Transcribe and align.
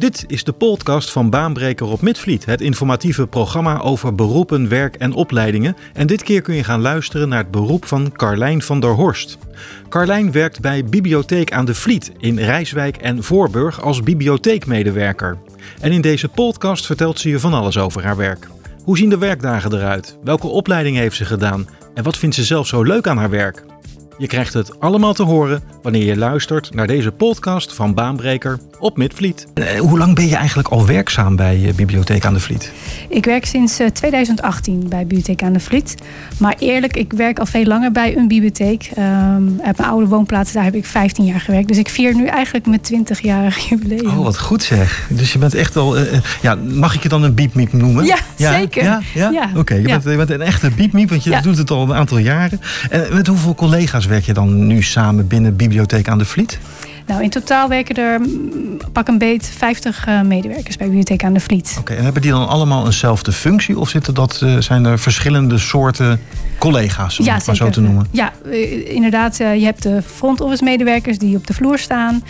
Dit 0.00 0.24
is 0.26 0.44
de 0.44 0.52
podcast 0.52 1.10
van 1.10 1.30
Baanbreker 1.30 1.86
op 1.86 2.00
Midvliet, 2.00 2.44
het 2.44 2.60
informatieve 2.60 3.26
programma 3.26 3.80
over 3.80 4.14
beroepen, 4.14 4.68
werk 4.68 4.96
en 4.96 5.12
opleidingen. 5.12 5.76
En 5.92 6.06
dit 6.06 6.22
keer 6.22 6.42
kun 6.42 6.54
je 6.54 6.64
gaan 6.64 6.80
luisteren 6.80 7.28
naar 7.28 7.38
het 7.38 7.50
beroep 7.50 7.84
van 7.84 8.12
Carlijn 8.12 8.62
van 8.62 8.80
der 8.80 8.90
Horst. 8.90 9.38
Carlijn 9.88 10.32
werkt 10.32 10.60
bij 10.60 10.84
Bibliotheek 10.84 11.52
aan 11.52 11.64
de 11.64 11.74
Vliet 11.74 12.12
in 12.18 12.38
Rijswijk 12.38 12.96
en 12.96 13.22
Voorburg 13.22 13.82
als 13.82 14.02
bibliotheekmedewerker. 14.02 15.38
En 15.80 15.92
in 15.92 16.00
deze 16.00 16.28
podcast 16.28 16.86
vertelt 16.86 17.18
ze 17.18 17.28
je 17.28 17.40
van 17.40 17.54
alles 17.54 17.78
over 17.78 18.04
haar 18.04 18.16
werk. 18.16 18.48
Hoe 18.84 18.96
zien 18.96 19.10
de 19.10 19.18
werkdagen 19.18 19.74
eruit? 19.74 20.18
Welke 20.24 20.46
opleiding 20.46 20.96
heeft 20.96 21.16
ze 21.16 21.24
gedaan? 21.24 21.68
En 21.94 22.04
wat 22.04 22.16
vindt 22.16 22.34
ze 22.34 22.44
zelf 22.44 22.66
zo 22.66 22.82
leuk 22.82 23.06
aan 23.06 23.18
haar 23.18 23.30
werk? 23.30 23.64
Je 24.18 24.26
krijgt 24.26 24.54
het 24.54 24.80
allemaal 24.80 25.14
te 25.14 25.22
horen 25.22 25.62
wanneer 25.82 26.04
je 26.04 26.16
luistert 26.16 26.74
naar 26.74 26.86
deze 26.86 27.10
podcast 27.10 27.74
van 27.74 27.94
Baanbreker 27.94 28.58
op 28.78 28.96
Midvliet. 28.96 29.46
Eh, 29.54 29.78
hoe 29.78 29.98
lang 29.98 30.14
ben 30.14 30.28
je 30.28 30.36
eigenlijk 30.36 30.68
al 30.68 30.86
werkzaam 30.86 31.36
bij 31.36 31.60
uh, 31.60 31.72
Bibliotheek 31.72 32.24
aan 32.24 32.34
de 32.34 32.40
Vliet? 32.40 32.72
Ik 33.08 33.24
werk 33.24 33.44
sinds 33.44 33.80
uh, 33.80 33.86
2018 33.86 34.88
bij 34.88 35.00
Bibliotheek 35.00 35.42
aan 35.42 35.52
de 35.52 35.60
Vliet. 35.60 35.94
Maar 36.38 36.54
eerlijk, 36.58 36.96
ik 36.96 37.12
werk 37.12 37.38
al 37.38 37.46
veel 37.46 37.64
langer 37.64 37.92
bij 37.92 38.16
een 38.16 38.28
bibliotheek. 38.28 38.90
Um, 38.98 39.48
op 39.48 39.76
mijn 39.76 39.90
oude 39.90 40.06
woonplaats, 40.06 40.52
daar 40.52 40.64
heb 40.64 40.74
ik 40.74 40.86
15 40.86 41.24
jaar 41.24 41.40
gewerkt. 41.40 41.68
Dus 41.68 41.78
ik 41.78 41.88
vier 41.88 42.14
nu 42.14 42.26
eigenlijk 42.26 42.66
mijn 42.66 42.80
20-jarig 42.80 43.68
jubileum. 43.68 44.06
Oh, 44.06 44.24
wat 44.24 44.38
goed 44.38 44.62
zeg. 44.62 45.08
Dus 45.10 45.32
je 45.32 45.38
bent 45.38 45.54
echt 45.54 45.74
wel... 45.74 45.98
ja, 46.42 46.54
mag 46.54 46.94
ik 46.94 47.02
je 47.02 47.08
dan 47.08 47.22
een 47.22 47.34
biepmiep 47.34 47.72
noemen? 47.72 48.04
Ja, 48.04 48.18
ja 48.36 48.52
zeker. 48.52 48.84
Ja? 48.84 49.00
ja? 49.14 49.30
ja. 49.30 49.48
Oké, 49.50 49.58
okay, 49.58 49.80
je, 49.80 50.10
je, 50.10 50.16
bent 50.16 50.30
een 50.30 50.40
echte 50.40 50.70
biepmiep, 50.70 51.10
want 51.10 51.24
je 51.24 51.38
doet 51.42 51.56
het 51.56 51.70
al 51.70 51.82
een 51.82 51.94
aantal 51.94 52.18
jaren. 52.18 52.60
En 52.90 53.06
met 53.12 53.26
hoeveel 53.26 53.54
collega's 53.54 54.06
werk 54.06 54.24
je 54.24 54.32
dan 54.32 54.66
nu 54.66 54.82
samen 54.82 55.26
binnen 55.26 55.50
Bibliotheek 55.50 55.69
aan 56.08 56.18
de 56.18 56.24
Vliet? 56.24 56.58
Nou, 57.06 57.22
in 57.22 57.30
totaal 57.30 57.68
werken 57.68 57.96
er 57.96 58.20
mm, 58.20 58.78
pak 58.92 59.08
een 59.08 59.18
beet 59.18 59.52
50 59.56 60.08
uh, 60.08 60.20
medewerkers 60.20 60.76
bij 60.76 60.86
Bibliotheek 60.86 61.24
aan 61.24 61.32
de 61.32 61.40
Vliet. 61.40 61.76
Oké, 61.78 61.94
en 61.94 62.04
hebben 62.04 62.22
die 62.22 62.30
dan 62.30 62.48
allemaal 62.48 62.84
eenzelfde 62.84 63.32
functie? 63.32 63.78
Of 63.78 63.88
zitten 63.88 64.14
dat, 64.14 64.40
uh, 64.44 64.58
zijn 64.58 64.84
er 64.84 64.98
verschillende 64.98 65.58
soorten 65.58 66.20
collega's, 66.58 67.18
om 67.18 67.24
ja, 67.24 67.34
het 67.34 67.46
maar 67.46 67.56
zo 67.56 67.70
te 67.70 67.80
noemen? 67.80 68.06
Ja, 68.10 68.32
uh, 68.44 68.94
inderdaad. 68.94 69.36
je 69.36 69.44
hebt 69.44 69.82
de 69.82 70.02
front 70.02 70.40
office 70.40 70.64
medewerkers 70.64 71.18
die 71.18 71.36
op 71.36 71.46
de 71.46 71.54
vloer 71.54 71.78
staan. 71.78 72.24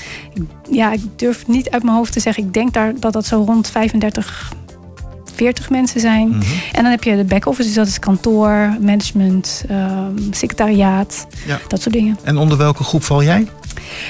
Ja, 0.71 0.93
ik 0.93 1.01
durf 1.17 1.47
niet 1.47 1.71
uit 1.71 1.83
mijn 1.83 1.97
hoofd 1.97 2.13
te 2.13 2.21
zeggen. 2.21 2.45
Ik 2.45 2.55
denk 2.55 2.73
daar 2.73 2.93
dat 3.01 3.13
dat 3.13 3.27
zo 3.27 3.45
rond 3.47 3.71
35 3.71 4.53
40 5.41 5.71
mensen 5.71 6.01
zijn. 6.01 6.27
Mm 6.27 6.33
-hmm. 6.33 6.43
En 6.73 6.83
dan 6.83 6.91
heb 6.91 7.05
je 7.05 7.17
de 7.17 7.25
back-office, 7.25 7.67
dus 7.67 7.77
dat 7.77 7.87
is 7.87 7.99
kantoor, 7.99 8.77
management, 8.81 9.65
um, 9.71 10.15
secretariaat, 10.31 11.27
ja. 11.47 11.59
dat 11.69 11.83
soort 11.83 11.95
dingen. 11.95 12.19
En 12.23 12.37
onder 12.37 12.59
welke 12.59 12.85
groep 12.85 13.03
val 13.03 13.23
jij? 13.23 13.47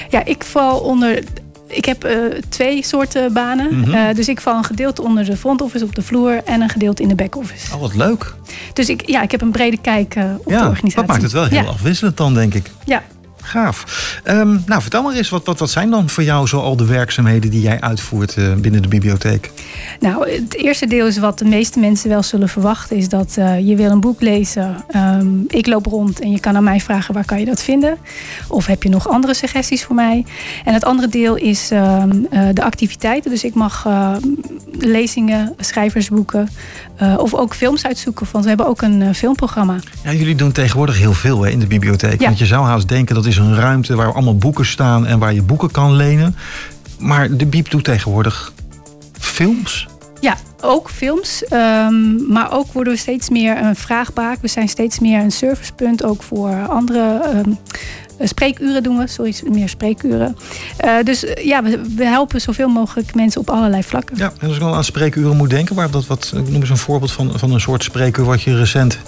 Ja, 0.09 0.25
ik 0.25 0.43
val 0.43 0.79
onder. 0.79 1.23
Ik 1.67 1.85
heb 1.85 2.05
uh, 2.05 2.11
twee 2.49 2.83
soorten 2.83 3.33
banen. 3.33 3.75
Mm 3.75 3.83
-hmm. 3.83 3.93
uh, 3.93 4.13
dus 4.13 4.27
ik 4.27 4.41
val 4.41 4.57
een 4.57 4.63
gedeelte 4.63 5.01
onder 5.01 5.25
de 5.25 5.37
front 5.37 5.61
office 5.61 5.83
op 5.83 5.95
de 5.95 6.01
vloer 6.01 6.43
en 6.43 6.61
een 6.61 6.69
gedeelte 6.69 7.01
in 7.01 7.07
de 7.07 7.15
back 7.15 7.35
office. 7.35 7.73
Oh, 7.73 7.81
wat 7.81 7.95
leuk. 7.95 8.33
Dus 8.73 8.89
ik, 8.89 9.09
ja, 9.09 9.21
ik 9.21 9.31
heb 9.31 9.41
een 9.41 9.51
brede 9.51 9.77
kijk 9.77 10.15
uh, 10.15 10.23
op 10.37 10.51
ja, 10.51 10.61
de 10.61 10.67
organisatie. 10.67 10.95
Dat 10.95 11.07
maakt 11.07 11.21
het 11.21 11.31
wel 11.31 11.45
heel 11.45 11.61
ja. 11.63 11.69
afwisselend 11.69 12.17
dan, 12.17 12.33
denk 12.33 12.53
ik. 12.53 12.65
Ja. 12.85 13.03
Gaaf. 13.41 14.19
Um, 14.25 14.63
nou, 14.65 14.81
vertel 14.81 15.03
maar 15.03 15.15
eens, 15.15 15.29
wat, 15.29 15.45
wat, 15.45 15.59
wat 15.59 15.69
zijn 15.69 15.89
dan 15.89 16.09
voor 16.09 16.23
jou 16.23 16.47
zo 16.47 16.59
al 16.59 16.75
de 16.75 16.85
werkzaamheden 16.85 17.51
die 17.51 17.61
jij 17.61 17.81
uitvoert 17.81 18.35
uh, 18.37 18.53
binnen 18.53 18.81
de 18.81 18.87
bibliotheek? 18.87 19.51
Nou, 19.99 20.29
het 20.29 20.55
eerste 20.55 20.87
deel 20.87 21.07
is 21.07 21.17
wat 21.17 21.39
de 21.39 21.45
meeste 21.45 21.79
mensen 21.79 22.09
wel 22.09 22.23
zullen 22.23 22.49
verwachten, 22.49 22.97
is 22.97 23.09
dat 23.09 23.35
uh, 23.39 23.67
je 23.67 23.75
wil 23.75 23.91
een 23.91 23.99
boek 23.99 24.21
lezen. 24.21 24.85
Um, 24.95 25.43
ik 25.47 25.67
loop 25.67 25.85
rond 25.85 26.19
en 26.19 26.31
je 26.31 26.39
kan 26.39 26.55
aan 26.55 26.63
mij 26.63 26.79
vragen 26.79 27.13
waar 27.13 27.25
kan 27.25 27.39
je 27.39 27.45
dat 27.45 27.63
vinden? 27.63 27.97
Of 28.47 28.65
heb 28.65 28.83
je 28.83 28.89
nog 28.89 29.09
andere 29.09 29.33
suggesties 29.33 29.83
voor 29.83 29.95
mij? 29.95 30.25
En 30.65 30.73
het 30.73 30.85
andere 30.85 31.07
deel 31.07 31.35
is 31.35 31.71
um, 31.71 32.27
uh, 32.31 32.47
de 32.53 32.63
activiteiten. 32.63 33.31
Dus 33.31 33.43
ik 33.43 33.53
mag 33.53 33.87
lezingen, 34.71 35.53
schrijversboeken 35.57 36.49
of 37.17 37.33
ook 37.33 37.55
films 37.55 37.85
uitzoeken. 37.85 38.27
Want 38.31 38.43
we 38.43 38.49
hebben 38.49 38.67
ook 38.67 38.81
een 38.81 39.15
filmprogramma. 39.15 39.75
Ja, 40.03 40.13
jullie 40.13 40.35
doen 40.35 40.51
tegenwoordig 40.51 40.97
heel 40.97 41.13
veel 41.13 41.41
hè, 41.41 41.49
in 41.49 41.59
de 41.59 41.67
bibliotheek. 41.67 42.19
Ja. 42.19 42.25
Want 42.25 42.39
je 42.39 42.45
zou 42.45 42.65
haast 42.65 42.87
denken 42.87 43.15
dat 43.15 43.25
is 43.25 43.37
een 43.37 43.55
ruimte 43.55 43.95
waar 43.95 44.13
allemaal 44.13 44.37
boeken 44.37 44.65
staan 44.65 45.05
en 45.05 45.19
waar 45.19 45.33
je 45.33 45.41
boeken 45.41 45.71
kan 45.71 45.95
lenen. 45.95 46.35
Maar 46.99 47.35
de 47.35 47.45
Biep 47.45 47.69
doet 47.69 47.83
tegenwoordig 47.83 48.53
films. 49.19 49.87
Ja, 50.19 50.37
ook 50.61 50.89
films. 50.89 51.43
Um, 51.53 52.25
maar 52.27 52.51
ook 52.51 52.73
worden 52.73 52.93
we 52.93 52.99
steeds 52.99 53.29
meer 53.29 53.57
een 53.57 53.75
vraagbaak. 53.75 54.37
We 54.41 54.47
zijn 54.47 54.69
steeds 54.69 54.99
meer 54.99 55.19
een 55.19 55.31
servicepunt 55.31 56.03
ook 56.03 56.23
voor 56.23 56.67
andere. 56.67 57.21
Um, 57.35 57.57
spreekuren 58.27 58.83
doen 58.83 58.97
we, 58.97 59.07
sorry, 59.07 59.35
meer 59.51 59.69
spreekuren. 59.69 60.37
Uh, 60.85 61.03
dus 61.03 61.23
uh, 61.23 61.31
ja, 61.33 61.63
we, 61.95 62.05
helpen 62.05 62.41
zoveel 62.41 62.69
mogelijk 62.69 63.15
mensen 63.15 63.41
op 63.41 63.49
allerlei 63.49 63.83
vlakken. 63.83 64.17
Ja, 64.17 64.33
en 64.39 64.47
als 64.47 64.57
ik 64.57 64.63
al 64.63 64.75
aan 64.75 64.83
spreekuren 64.83 65.37
moet 65.37 65.49
denken, 65.49 65.75
waar 65.75 65.91
dat 65.91 66.07
wat, 66.07 66.31
noem 66.35 66.53
eens 66.55 66.69
een 66.69 66.77
voorbeeld 66.77 67.11
van, 67.11 67.39
van 67.39 67.53
een 67.53 67.59
soort 67.59 67.83
spreekuur 67.83 68.25
wat 68.25 68.41
je 68.41 68.57
recent 68.57 68.99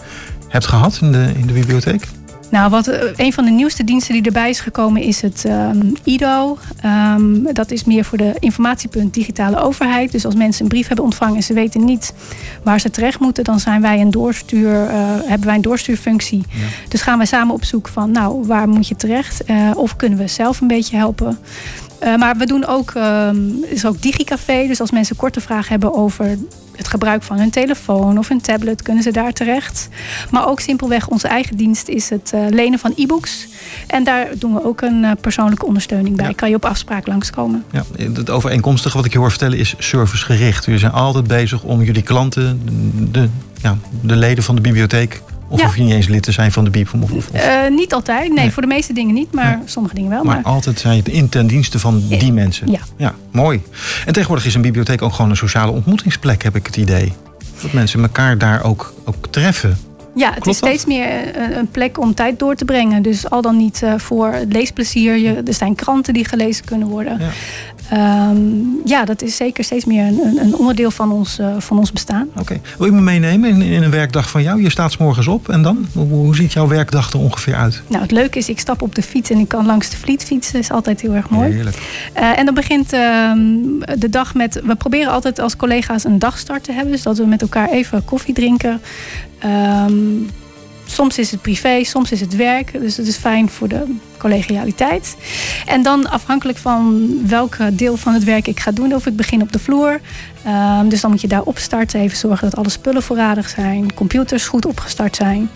hebt 0.47 0.67
gehad 0.67 0.99
in 1.01 1.11
de, 1.11 1.31
in 1.35 1.47
de 1.47 1.53
bibliotheek? 1.53 2.07
Nou, 2.53 2.69
wat, 2.69 2.87
een 3.15 3.33
van 3.33 3.45
de 3.45 3.51
nieuwste 3.51 3.83
diensten 3.83 4.13
die 4.13 4.23
erbij 4.23 4.49
is 4.49 4.59
gekomen 4.59 5.01
is 5.01 5.21
het 5.21 5.43
um, 5.47 5.93
IDO. 6.03 6.57
Um, 6.85 7.53
dat 7.53 7.71
is 7.71 7.83
meer 7.83 8.05
voor 8.05 8.17
de 8.17 8.35
informatiepunt 8.39 9.13
digitale 9.13 9.59
overheid. 9.59 10.11
Dus 10.11 10.25
als 10.25 10.35
mensen 10.35 10.63
een 10.63 10.69
brief 10.69 10.87
hebben 10.87 11.05
ontvangen 11.05 11.35
en 11.35 11.43
ze 11.43 11.53
weten 11.53 11.85
niet 11.85 12.13
waar 12.63 12.79
ze 12.79 12.89
terecht 12.89 13.19
moeten, 13.19 13.43
dan 13.43 13.59
zijn 13.59 13.81
wij 13.81 14.01
een 14.01 14.11
doorstuur, 14.11 14.71
uh, 14.71 14.89
hebben 15.25 15.47
wij 15.47 15.55
een 15.55 15.61
doorstuurfunctie. 15.61 16.43
Ja. 16.49 16.65
Dus 16.87 17.01
gaan 17.01 17.17
wij 17.17 17.27
samen 17.27 17.53
op 17.53 17.63
zoek 17.63 17.87
van, 17.87 18.11
nou, 18.11 18.45
waar 18.45 18.67
moet 18.67 18.87
je 18.87 18.95
terecht? 18.95 19.49
Uh, 19.49 19.71
of 19.75 19.95
kunnen 19.95 20.17
we 20.17 20.27
zelf 20.27 20.61
een 20.61 20.67
beetje 20.67 20.97
helpen? 20.97 21.37
Uh, 22.03 22.15
maar 22.15 22.37
we 22.37 22.45
doen 22.45 22.65
ook, 22.65 22.93
um, 22.93 23.63
is 23.63 23.85
ook 23.85 24.01
DigiCafé. 24.01 24.67
Dus 24.67 24.79
als 24.79 24.91
mensen 24.91 25.15
korte 25.15 25.41
vragen 25.41 25.69
hebben 25.69 25.93
over 25.93 26.37
het 26.75 26.87
gebruik 26.87 27.23
van 27.23 27.37
hun 27.37 27.49
telefoon 27.49 28.17
of 28.17 28.27
hun 28.27 28.41
tablet, 28.41 28.81
kunnen 28.81 29.03
ze 29.03 29.11
daar 29.11 29.33
terecht. 29.33 29.89
Maar 30.31 30.47
ook 30.47 30.59
simpelweg 30.59 31.07
onze 31.07 31.27
eigen 31.27 31.57
dienst 31.57 31.87
is 31.87 32.09
het 32.09 32.31
uh, 32.35 32.41
lenen 32.49 32.79
van 32.79 32.93
e-books. 32.95 33.47
En 33.87 34.03
daar 34.03 34.27
doen 34.37 34.53
we 34.53 34.65
ook 34.65 34.81
een 34.81 35.03
uh, 35.03 35.11
persoonlijke 35.21 35.65
ondersteuning 35.65 36.15
bij. 36.15 36.27
Ja. 36.27 36.33
Kan 36.33 36.49
je 36.49 36.55
op 36.55 36.65
afspraak 36.65 37.07
langskomen. 37.07 37.63
Ja, 37.71 37.83
het 37.97 38.29
overeenkomstige 38.29 38.97
wat 38.97 39.05
ik 39.05 39.11
je 39.11 39.17
hoor 39.17 39.29
vertellen 39.29 39.57
is 39.57 39.75
servicegericht. 39.77 40.65
Jullie 40.65 40.79
zijn 40.79 40.91
altijd 40.91 41.27
bezig 41.27 41.63
om 41.63 41.81
jullie 41.81 42.01
klanten, 42.01 42.61
de, 43.11 43.29
ja, 43.61 43.77
de 44.01 44.15
leden 44.15 44.43
van 44.43 44.55
de 44.55 44.61
bibliotheek 44.61 45.21
of 45.53 45.59
ja. 45.59 45.65
hoef 45.65 45.75
je 45.75 45.83
niet 45.83 45.93
eens 45.93 46.07
lid 46.07 46.23
te 46.23 46.31
zijn 46.31 46.51
van 46.51 46.63
de 46.63 46.69
BIEB? 46.69 46.93
Of, 47.01 47.11
of, 47.11 47.29
uh, 47.33 47.41
niet 47.69 47.93
altijd. 47.93 48.27
Nee, 48.27 48.37
nee, 48.37 48.51
voor 48.51 48.61
de 48.61 48.67
meeste 48.67 48.93
dingen 48.93 49.13
niet. 49.13 49.33
Maar 49.33 49.57
nee. 49.57 49.67
sommige 49.67 49.95
dingen 49.95 50.09
wel. 50.09 50.23
Maar, 50.23 50.35
maar... 50.35 50.43
altijd 50.43 50.79
zijn 50.79 50.95
je 50.95 51.11
in 51.11 51.29
ten 51.29 51.47
dienste 51.47 51.79
van 51.79 52.03
die 52.07 52.25
ja. 52.25 52.33
mensen. 52.33 52.71
Ja. 52.71 52.79
ja, 52.97 53.15
mooi. 53.31 53.61
En 54.05 54.13
tegenwoordig 54.13 54.45
is 54.45 54.55
een 54.55 54.61
bibliotheek 54.61 55.01
ook 55.01 55.13
gewoon 55.13 55.31
een 55.31 55.37
sociale 55.37 55.71
ontmoetingsplek, 55.71 56.43
heb 56.43 56.55
ik 56.55 56.65
het 56.65 56.77
idee. 56.77 57.13
Dat 57.61 57.71
mensen 57.71 58.01
elkaar 58.01 58.37
daar 58.37 58.63
ook, 58.63 58.93
ook 59.05 59.27
treffen. 59.29 59.77
Ja, 60.15 60.29
het 60.33 60.39
Klopt 60.39 60.47
is 60.47 60.57
steeds 60.57 60.85
meer 60.85 61.39
een 61.57 61.67
plek 61.67 61.99
om 61.99 62.13
tijd 62.13 62.39
door 62.39 62.55
te 62.55 62.65
brengen. 62.65 63.01
Dus 63.01 63.29
al 63.29 63.41
dan 63.41 63.57
niet 63.57 63.81
uh, 63.83 63.93
voor 63.97 64.35
leesplezier. 64.49 65.17
Je, 65.17 65.41
er 65.45 65.53
zijn 65.53 65.75
kranten 65.75 66.13
die 66.13 66.25
gelezen 66.25 66.65
kunnen 66.65 66.87
worden. 66.87 67.19
Ja, 67.19 68.29
um, 68.29 68.81
ja 68.85 69.05
dat 69.05 69.21
is 69.21 69.35
zeker 69.35 69.63
steeds 69.63 69.85
meer 69.85 70.05
een, 70.05 70.37
een 70.41 70.55
onderdeel 70.55 70.91
van 70.91 71.11
ons, 71.11 71.39
uh, 71.39 71.47
van 71.57 71.77
ons 71.77 71.91
bestaan. 71.91 72.27
Oké. 72.29 72.39
Okay. 72.39 72.61
Wil 72.77 72.87
je 72.87 72.93
me 72.93 73.01
meenemen 73.01 73.49
in, 73.49 73.61
in, 73.61 73.83
een 73.83 73.91
werkdag 73.91 74.29
van 74.29 74.43
jou? 74.43 74.61
Je 74.61 74.69
staat 74.69 74.91
's 74.91 74.97
morgens 74.97 75.27
op 75.27 75.49
en 75.49 75.61
dan? 75.61 75.87
Hoe, 75.93 76.07
hoe, 76.07 76.35
ziet 76.35 76.53
jouw 76.53 76.67
werkdag 76.67 77.13
er 77.13 77.19
ongeveer 77.19 77.55
uit? 77.55 77.81
Nou, 77.87 78.01
het 78.01 78.11
leuke 78.11 78.37
is, 78.37 78.49
ik 78.49 78.59
stap 78.59 78.81
op 78.81 78.95
de 78.95 79.03
fiets 79.03 79.29
en 79.29 79.37
ik 79.37 79.47
kan 79.47 79.65
langs 79.65 79.89
de 79.89 79.97
vliet 79.97 80.23
fietsen. 80.23 80.53
Dat 80.53 80.61
is 80.61 80.71
altijd 80.71 81.01
heel 81.01 81.13
erg 81.13 81.29
mooi. 81.29 81.51
Heerlijk. 81.51 81.77
Uh, 82.17 82.39
en 82.39 82.45
dan 82.45 82.53
begint 82.53 82.93
uh, 82.93 83.31
de 83.97 84.09
dag 84.09 84.33
met... 84.33 84.61
We 84.63 84.75
proberen 84.75 85.11
altijd 85.11 85.39
als 85.39 85.55
collega's 85.55 86.03
een 86.03 86.19
dagstart 86.19 86.63
te 86.63 86.71
hebben. 86.71 86.91
Dus 86.91 87.03
dat 87.03 87.17
we 87.17 87.25
met 87.25 87.41
elkaar 87.41 87.69
even 87.69 88.05
koffie 88.05 88.33
drinken. 88.33 88.81
Um, 89.45 90.29
soms 90.85 91.17
is 91.17 91.31
het 91.31 91.41
privé, 91.41 91.83
soms 91.83 92.11
is 92.11 92.19
het 92.19 92.35
werk. 92.35 92.71
Dus 92.81 92.97
het 92.97 93.07
is 93.07 93.17
fijn 93.17 93.49
voor 93.49 93.67
de 93.67 93.95
collegialiteit. 94.17 95.15
En 95.65 95.83
dan 95.83 96.09
afhankelijk 96.09 96.57
van 96.57 97.09
welk 97.27 97.57
deel 97.73 97.97
van 97.97 98.13
het 98.13 98.23
werk 98.23 98.47
ik 98.47 98.59
ga 98.59 98.71
doen, 98.71 98.93
of 98.93 99.05
ik 99.05 99.15
begin 99.15 99.41
op 99.41 99.51
de 99.51 99.59
vloer. 99.59 99.99
Um, 100.47 100.89
dus 100.89 101.01
dan 101.01 101.11
moet 101.11 101.21
je 101.21 101.27
daar 101.27 101.41
opstarten, 101.41 101.99
even 101.99 102.17
zorgen 102.17 102.49
dat 102.49 102.59
alle 102.59 102.69
spullen 102.69 103.03
voorradig 103.03 103.49
zijn, 103.49 103.93
computers 103.93 104.47
goed 104.47 104.65
opgestart 104.65 105.15
zijn. 105.15 105.49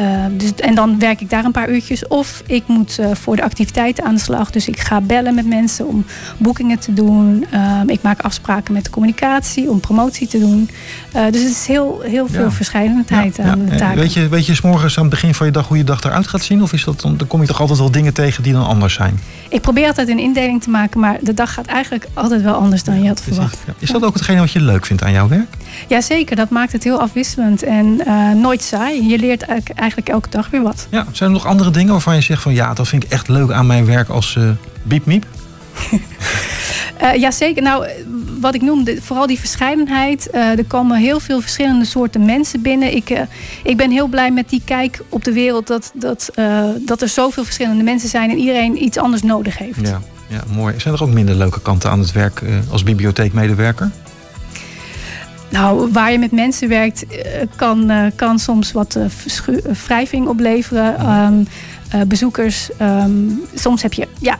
Uh, 0.00 0.24
dus, 0.30 0.54
en 0.54 0.74
dan 0.74 0.98
werk 0.98 1.20
ik 1.20 1.30
daar 1.30 1.44
een 1.44 1.52
paar 1.52 1.70
uurtjes. 1.70 2.06
Of 2.08 2.42
ik 2.46 2.62
moet 2.66 2.96
uh, 3.00 3.06
voor 3.12 3.36
de 3.36 3.42
activiteiten 3.42 4.04
aan 4.04 4.14
de 4.14 4.20
slag. 4.20 4.50
Dus 4.50 4.68
ik 4.68 4.80
ga 4.80 5.00
bellen 5.00 5.34
met 5.34 5.46
mensen 5.46 5.86
om 5.86 6.04
boekingen 6.36 6.78
te 6.78 6.94
doen. 6.94 7.46
Uh, 7.52 7.80
ik 7.86 8.02
maak 8.02 8.20
afspraken 8.20 8.72
met 8.74 8.84
de 8.84 8.90
communicatie 8.90 9.70
om 9.70 9.80
promotie 9.80 10.26
te 10.26 10.38
doen. 10.38 10.70
dus 11.12 11.42
het 11.42 11.50
is 11.50 11.66
heel, 11.66 12.00
heel 12.00 12.26
veel 12.26 12.44
ja. 12.44 12.50
verscheidenheid 12.50 13.36
ja, 13.36 13.44
aan 13.44 13.64
ja. 13.64 13.70
de 13.70 13.76
taken. 13.76 13.98
Weet 13.98 14.12
je, 14.12 14.28
weet 14.28 14.46
je 14.46 14.54
s 14.54 14.60
morgens 14.60 14.96
aan 14.96 15.02
het 15.02 15.12
begin 15.12 15.34
van 15.34 15.46
je 15.46 15.52
dag 15.52 15.68
hoe 15.68 15.76
je 15.76 15.84
dag 15.84 16.02
eruit 16.04 16.26
gaat 16.26 16.42
zien? 16.42 16.62
Of 16.62 16.72
is 16.72 16.84
dat, 16.84 17.00
dan 17.00 17.26
kom 17.26 17.40
je 17.40 17.46
toch 17.46 17.60
altijd 17.60 17.78
wel 17.78 17.90
dingen 17.90 18.14
tegen 18.14 18.42
die 18.42 18.52
dan 18.52 18.66
anders 18.66 18.94
zijn? 18.94 19.20
Ik 19.48 19.60
probeer 19.60 19.86
altijd 19.86 20.08
een 20.08 20.18
indeling 20.18 20.62
te 20.62 20.70
maken. 20.70 21.00
Maar 21.00 21.18
de 21.20 21.34
dag 21.34 21.52
gaat 21.52 21.66
eigenlijk 21.66 22.06
altijd 22.14 22.42
wel 22.42 22.54
anders 22.54 22.84
dan 22.84 23.02
je 23.02 23.08
had 23.08 23.22
verwacht. 23.22 23.58
Is, 23.66 23.72
is 23.78 23.90
dat 23.90 24.04
ook 24.04 24.14
hetgene 24.14 24.40
wat 24.40 24.52
je 24.52 24.60
leuk 24.60 24.86
vindt 24.86 25.02
aan 25.02 25.12
jouw 25.12 25.28
werk? 25.28 25.48
Jazeker, 25.88 26.36
dat 26.36 26.50
maakt 26.50 26.72
het 26.72 26.84
heel 26.84 27.00
afwisselend. 27.00 27.62
En 27.62 28.00
nooit 28.40 28.62
saai. 28.62 29.08
Je 29.08 29.18
leert 29.18 29.42
eigenlijk 29.42 29.80
eigenlijk 29.84 30.08
elke 30.08 30.28
dag 30.30 30.50
weer 30.50 30.62
wat. 30.62 30.86
Ja, 30.90 31.06
zijn 31.12 31.28
er 31.28 31.36
nog 31.36 31.46
andere 31.46 31.70
dingen 31.70 31.92
waarvan 31.92 32.14
je 32.14 32.20
zegt 32.20 32.42
van 32.42 32.54
ja, 32.54 32.74
dat 32.74 32.88
vind 32.88 33.04
ik 33.04 33.10
echt 33.10 33.28
leuk 33.28 33.50
aan 33.50 33.66
mijn 33.66 33.86
werk 33.86 34.08
als 34.08 34.34
uh, 34.34 34.50
biep 34.82 35.06
miep? 35.06 35.26
Uh, 37.02 37.14
ja, 37.24 37.30
zeker. 37.30 37.62
Nou, 37.62 37.86
wat 38.40 38.54
ik 38.54 38.62
noemde, 38.62 39.02
vooral 39.02 39.26
die 39.26 39.38
verscheidenheid. 39.38 40.28
Uh, 40.34 40.58
er 40.58 40.64
komen 40.64 40.98
heel 40.98 41.20
veel 41.20 41.40
verschillende 41.40 41.84
soorten 41.84 42.24
mensen 42.24 42.62
binnen. 42.62 42.96
Ik, 42.96 43.10
uh, 43.10 43.20
ik 43.62 43.76
ben 43.76 43.90
heel 43.90 44.06
blij 44.06 44.30
met 44.30 44.48
die 44.48 44.62
kijk 44.64 45.00
op 45.08 45.24
de 45.24 45.32
wereld. 45.32 45.66
Dat, 45.66 45.92
dat, 45.94 46.30
dat 46.80 47.02
er 47.02 47.08
zoveel 47.08 47.44
verschillende 47.44 47.82
mensen 47.82 48.08
zijn 48.08 48.30
en 48.30 48.38
iedereen 48.38 48.84
iets 48.84 48.98
anders 48.98 49.22
nodig 49.22 49.58
heeft. 49.58 49.80
Ja, 49.80 50.00
ja 50.28 50.42
mooi. 50.54 50.74
Zijn 50.80 50.94
er 50.94 51.02
ook 51.02 51.12
minder 51.12 51.34
leuke 51.34 51.60
kanten 51.60 51.90
aan 51.90 51.98
het 51.98 52.12
werk 52.12 52.42
als 52.70 52.82
bibliotheekmedewerker? 52.82 53.90
Nou, 55.54 55.92
waar 55.92 56.12
je 56.12 56.18
met 56.18 56.32
mensen 56.32 56.68
werkt, 56.68 57.04
kan, 57.56 57.92
kan 58.16 58.38
soms 58.38 58.72
wat 58.72 58.98
wrijving 59.86 60.28
opleveren. 60.28 61.10
Um, 61.10 61.46
bezoekers. 62.08 62.68
Um, 62.80 63.42
soms 63.54 63.82
heb 63.82 63.92
je 63.92 64.08
ja, 64.18 64.38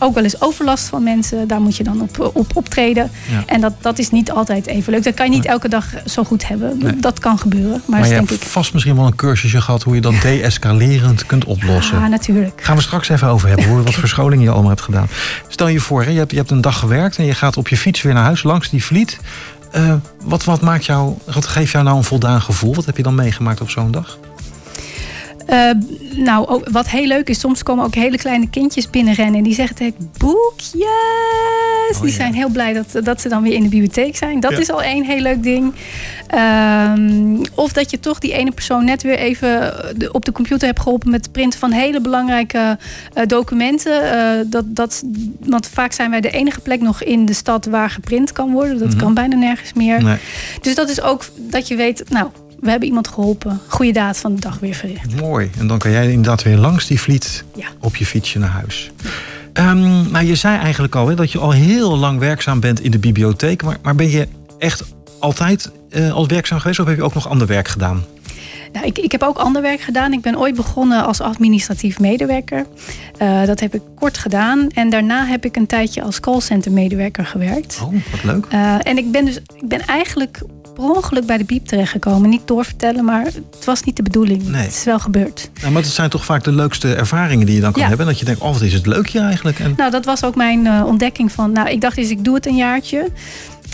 ook 0.00 0.14
wel 0.14 0.22
eens 0.22 0.40
overlast 0.40 0.88
van 0.88 1.02
mensen. 1.02 1.48
Daar 1.48 1.60
moet 1.60 1.76
je 1.76 1.82
dan 1.84 2.00
op, 2.00 2.30
op 2.32 2.56
optreden. 2.56 3.10
En 3.46 3.60
dat, 3.60 3.72
dat 3.80 3.98
is 3.98 4.10
niet 4.10 4.30
altijd 4.30 4.66
even 4.66 4.92
leuk. 4.92 5.04
Dat 5.04 5.14
kan 5.14 5.26
je 5.26 5.32
niet 5.32 5.46
elke 5.46 5.68
dag 5.68 5.86
zo 6.06 6.24
goed 6.24 6.48
hebben. 6.48 7.00
Dat 7.00 7.18
kan 7.18 7.38
gebeuren. 7.38 7.70
Maar, 7.70 8.00
maar 8.00 8.08
je 8.08 8.14
denk 8.14 8.28
hebt 8.28 8.42
ik... 8.42 8.48
vast 8.48 8.72
misschien 8.72 8.96
wel 8.96 9.06
een 9.06 9.14
cursusje 9.14 9.60
gehad 9.60 9.82
hoe 9.82 9.94
je 9.94 10.00
dat 10.00 10.20
de-escalerend 10.22 11.26
kunt 11.26 11.44
oplossen. 11.44 11.98
Ja, 11.98 12.08
natuurlijk. 12.08 12.60
Gaan 12.62 12.76
we 12.76 12.82
straks 12.82 13.08
even 13.08 13.28
over 13.28 13.48
hebben. 13.48 13.68
Hoe, 13.68 13.82
wat 13.82 13.94
voor 14.00 14.08
scholing 14.08 14.42
je 14.42 14.50
allemaal 14.50 14.68
hebt 14.68 14.82
gedaan. 14.82 15.08
Stel 15.48 15.68
je 15.68 15.80
voor, 15.80 16.10
je 16.10 16.18
hebt, 16.18 16.30
je 16.30 16.36
hebt 16.36 16.50
een 16.50 16.60
dag 16.60 16.78
gewerkt 16.78 17.16
en 17.16 17.24
je 17.24 17.34
gaat 17.34 17.56
op 17.56 17.68
je 17.68 17.76
fiets 17.76 18.02
weer 18.02 18.14
naar 18.14 18.24
huis 18.24 18.42
langs 18.42 18.70
die 18.70 18.84
vliet. 18.84 19.18
Uh, 19.76 19.94
wat, 20.24 20.44
wat, 20.44 20.60
maakt 20.60 20.84
jou, 20.84 21.14
wat 21.34 21.46
geeft 21.46 21.72
jou 21.72 21.84
nou 21.84 21.96
een 21.96 22.04
voldaan 22.04 22.40
gevoel? 22.40 22.74
Wat 22.74 22.84
heb 22.84 22.96
je 22.96 23.02
dan 23.02 23.14
meegemaakt 23.14 23.60
op 23.60 23.70
zo'n 23.70 23.90
dag? 23.90 24.18
Uh, 25.48 25.70
nou, 26.14 26.62
wat 26.70 26.88
heel 26.88 27.06
leuk 27.06 27.28
is, 27.28 27.40
soms 27.40 27.62
komen 27.62 27.84
ook 27.84 27.94
hele 27.94 28.16
kleine 28.16 28.50
kindjes 28.50 28.90
binnenrennen 28.90 29.34
en 29.34 29.42
die 29.42 29.54
zeggen 29.54 29.76
tegen 29.76 30.10
Oh, 31.96 32.02
die 32.02 32.12
zijn 32.12 32.34
heel 32.34 32.48
blij 32.48 32.72
dat, 32.72 33.04
dat 33.04 33.20
ze 33.20 33.28
dan 33.28 33.42
weer 33.42 33.52
in 33.52 33.62
de 33.62 33.68
bibliotheek 33.68 34.16
zijn. 34.16 34.40
Dat 34.40 34.58
is 34.58 34.70
al 34.70 34.82
één 34.82 35.04
heel 35.04 35.20
leuk 35.20 35.42
ding. 35.42 35.74
Um, 36.34 37.40
of 37.54 37.72
dat 37.72 37.90
je 37.90 38.00
toch 38.00 38.18
die 38.18 38.32
ene 38.32 38.50
persoon 38.50 38.84
net 38.84 39.02
weer 39.02 39.18
even 39.18 39.74
op 40.12 40.24
de 40.24 40.32
computer 40.32 40.66
hebt 40.66 40.80
geholpen 40.80 41.10
met 41.10 41.24
het 41.24 41.32
printen 41.32 41.58
van 41.58 41.70
hele 41.70 42.00
belangrijke 42.00 42.78
uh, 43.14 43.26
documenten. 43.26 44.04
Uh, 44.04 44.50
dat, 44.50 44.64
dat, 44.66 45.02
want 45.40 45.68
vaak 45.68 45.92
zijn 45.92 46.10
wij 46.10 46.20
de 46.20 46.30
enige 46.30 46.60
plek 46.60 46.80
nog 46.80 47.02
in 47.02 47.26
de 47.26 47.34
stad 47.34 47.66
waar 47.66 47.90
geprint 47.90 48.32
kan 48.32 48.52
worden. 48.52 48.78
Dat 48.78 48.86
mm 48.86 48.90
-hmm. 48.90 48.98
kan 49.00 49.14
bijna 49.14 49.36
nergens 49.36 49.72
meer. 49.72 50.02
Nee. 50.02 50.16
Dus 50.60 50.74
dat 50.74 50.88
is 50.88 51.00
ook 51.00 51.24
dat 51.36 51.68
je 51.68 51.76
weet, 51.76 52.10
nou, 52.10 52.28
we 52.60 52.70
hebben 52.70 52.88
iemand 52.88 53.08
geholpen. 53.08 53.60
Goede 53.66 53.92
daad 53.92 54.18
van 54.18 54.34
de 54.34 54.40
dag 54.40 54.58
weer 54.58 54.74
verricht. 54.74 55.20
Mooi. 55.20 55.50
En 55.58 55.66
dan 55.66 55.78
kan 55.78 55.90
jij 55.90 56.10
inderdaad 56.10 56.42
weer 56.42 56.56
langs 56.56 56.86
die 56.86 57.00
vliet 57.00 57.44
ja. 57.54 57.66
op 57.80 57.96
je 57.96 58.06
fietsje 58.06 58.38
naar 58.38 58.48
huis. 58.48 58.90
Ja. 59.02 59.10
Um, 59.54 60.10
nou, 60.10 60.24
je 60.24 60.34
zei 60.34 60.58
eigenlijk 60.58 60.94
al 60.94 61.08
hè, 61.08 61.14
dat 61.14 61.32
je 61.32 61.38
al 61.38 61.50
heel 61.50 61.98
lang 61.98 62.18
werkzaam 62.18 62.60
bent 62.60 62.80
in 62.80 62.90
de 62.90 62.98
bibliotheek. 62.98 63.62
Maar, 63.62 63.76
maar 63.82 63.94
ben 63.94 64.10
je 64.10 64.28
echt 64.58 64.84
altijd 65.18 65.70
uh, 65.90 66.12
al 66.12 66.28
werkzaam 66.28 66.58
geweest 66.58 66.80
of 66.80 66.86
heb 66.86 66.96
je 66.96 67.02
ook 67.02 67.14
nog 67.14 67.28
ander 67.28 67.46
werk 67.46 67.68
gedaan? 67.68 68.04
Nou, 68.72 68.86
ik, 68.86 68.98
ik 68.98 69.12
heb 69.12 69.22
ook 69.22 69.38
ander 69.38 69.62
werk 69.62 69.80
gedaan. 69.80 70.12
Ik 70.12 70.20
ben 70.20 70.38
ooit 70.38 70.54
begonnen 70.54 71.04
als 71.04 71.20
administratief 71.20 71.98
medewerker. 71.98 72.66
Uh, 73.22 73.44
dat 73.44 73.60
heb 73.60 73.74
ik 73.74 73.82
kort 73.94 74.18
gedaan. 74.18 74.68
En 74.68 74.90
daarna 74.90 75.26
heb 75.26 75.44
ik 75.44 75.56
een 75.56 75.66
tijdje 75.66 76.02
als 76.02 76.20
callcenter 76.20 76.72
medewerker 76.72 77.26
gewerkt. 77.26 77.80
Oh, 77.84 77.94
wat 78.10 78.24
leuk. 78.24 78.46
Uh, 78.52 78.74
en 78.82 78.98
ik 78.98 79.12
ben 79.12 79.24
dus 79.24 79.36
ik 79.36 79.68
ben 79.68 79.80
eigenlijk 79.80 80.42
per 80.80 80.96
ongeluk 80.96 81.26
bij 81.26 81.38
de 81.38 81.44
biep 81.44 81.66
terechtgekomen. 81.66 82.30
Niet 82.30 82.46
doorvertellen, 82.46 83.04
maar 83.04 83.24
het 83.24 83.64
was 83.64 83.82
niet 83.82 83.96
de 83.96 84.02
bedoeling. 84.02 84.48
Nee. 84.48 84.62
Het 84.62 84.74
is 84.74 84.84
wel 84.84 84.98
gebeurd. 84.98 85.50
Nou, 85.60 85.72
maar 85.72 85.82
het 85.82 85.90
zijn 85.90 86.10
toch 86.10 86.24
vaak 86.24 86.44
de 86.44 86.52
leukste 86.52 86.94
ervaringen 86.94 87.46
die 87.46 87.54
je 87.54 87.60
dan 87.60 87.72
kan 87.72 87.82
hebben. 87.82 88.06
Dat 88.06 88.18
je 88.18 88.24
denkt, 88.24 88.40
oh 88.40 88.52
wat 88.52 88.60
is 88.60 88.72
het 88.72 88.86
leuk 88.86 89.08
hier 89.08 89.22
eigenlijk. 89.22 89.58
En... 89.58 89.74
Nou, 89.76 89.90
dat 89.90 90.04
was 90.04 90.24
ook 90.24 90.34
mijn 90.34 90.64
uh, 90.64 90.82
ontdekking 90.86 91.32
van, 91.32 91.52
nou 91.52 91.68
ik 91.68 91.80
dacht 91.80 91.96
eens 91.96 92.10
ik 92.10 92.24
doe 92.24 92.34
het 92.34 92.46
een 92.46 92.56
jaartje. 92.56 93.08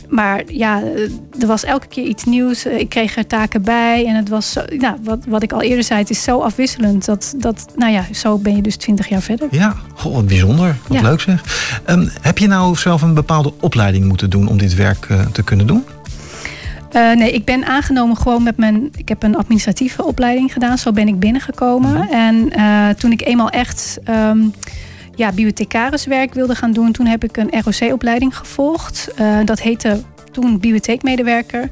Maar 0.09 0.43
ja, 0.47 0.83
eh, 0.83 1.41
er 1.41 1.47
was 1.47 1.65
elke 1.65 1.87
keer 1.87 2.05
iets 2.05 2.25
nieuws. 2.25 2.65
Eh, 2.65 2.79
ik 2.79 2.89
kreeg 2.89 3.17
er 3.17 3.27
taken 3.27 3.63
bij. 3.63 4.07
En 4.07 4.15
het 4.15 4.29
was, 4.29 4.53
zo, 4.53 4.63
nou, 4.79 4.97
wat, 5.03 5.19
wat 5.29 5.43
ik 5.43 5.53
al 5.53 5.63
eerder 5.63 5.85
zei, 5.85 6.01
het 6.01 6.11
is 6.11 6.23
zo 6.23 6.41
afwisselend. 6.41 7.05
Dat, 7.05 7.35
dat, 7.37 7.67
nou 7.77 7.93
ja, 7.93 8.05
zo 8.13 8.39
ben 8.39 8.57
je 8.57 8.63
dus 8.63 8.77
twintig 8.77 9.09
jaar 9.09 9.23
verder. 9.23 9.49
Ja, 9.51 9.77
goh, 9.95 10.15
wat 10.15 10.27
bijzonder. 10.27 10.77
Wat 10.89 11.03
leuk 11.03 11.21
zeg. 11.21 11.43
Um, 11.87 12.11
heb 12.21 12.39
je 12.39 12.47
nou 12.47 12.77
zelf 12.77 13.03
een 13.03 13.15
bepaalde 13.15 13.53
opleiding 13.61 14.05
moeten 14.05 14.31
doen 14.31 14.49
om 14.49 14.59
dit 14.59 14.75
werk 14.75 15.07
uh, 15.11 15.27
te 15.33 15.43
kunnen 15.43 15.67
doen? 15.67 15.85
Uh, 16.93 17.13
nee, 17.13 17.33
ik 17.33 17.45
ben 17.45 17.65
aangenomen 17.65 18.17
gewoon 18.17 18.43
met 18.43 18.57
mijn. 18.57 18.91
Ik 18.97 19.09
heb 19.09 19.23
een 19.23 19.37
administratieve 19.37 20.05
opleiding 20.05 20.53
gedaan. 20.53 20.79
Zo 20.79 20.93
ben 20.93 21.09
ik 21.09 21.19
binnengekomen. 21.19 21.97
-hmm. 21.97 22.09
En 22.09 22.53
uh, 22.57 22.89
toen 22.89 23.13
ik 23.13 23.27
eenmaal 23.27 23.51
echt. 23.51 23.99
Um, 24.11 24.53
ja, 25.17 25.29
bibliothecariswerk 25.29 26.35
wilde 26.35 26.55
gaan 26.55 26.73
doen. 26.73 26.93
Toen 26.93 27.07
heb 27.07 27.25
ik 27.25 27.37
een 27.37 27.51
ROC-opleiding 27.65 28.37
gevolgd. 28.37 29.09
Uh, 29.21 29.39
dat 29.45 29.61
heette 29.61 30.01
toen 30.41 30.59
bibliotheekmedewerker. 30.59 31.71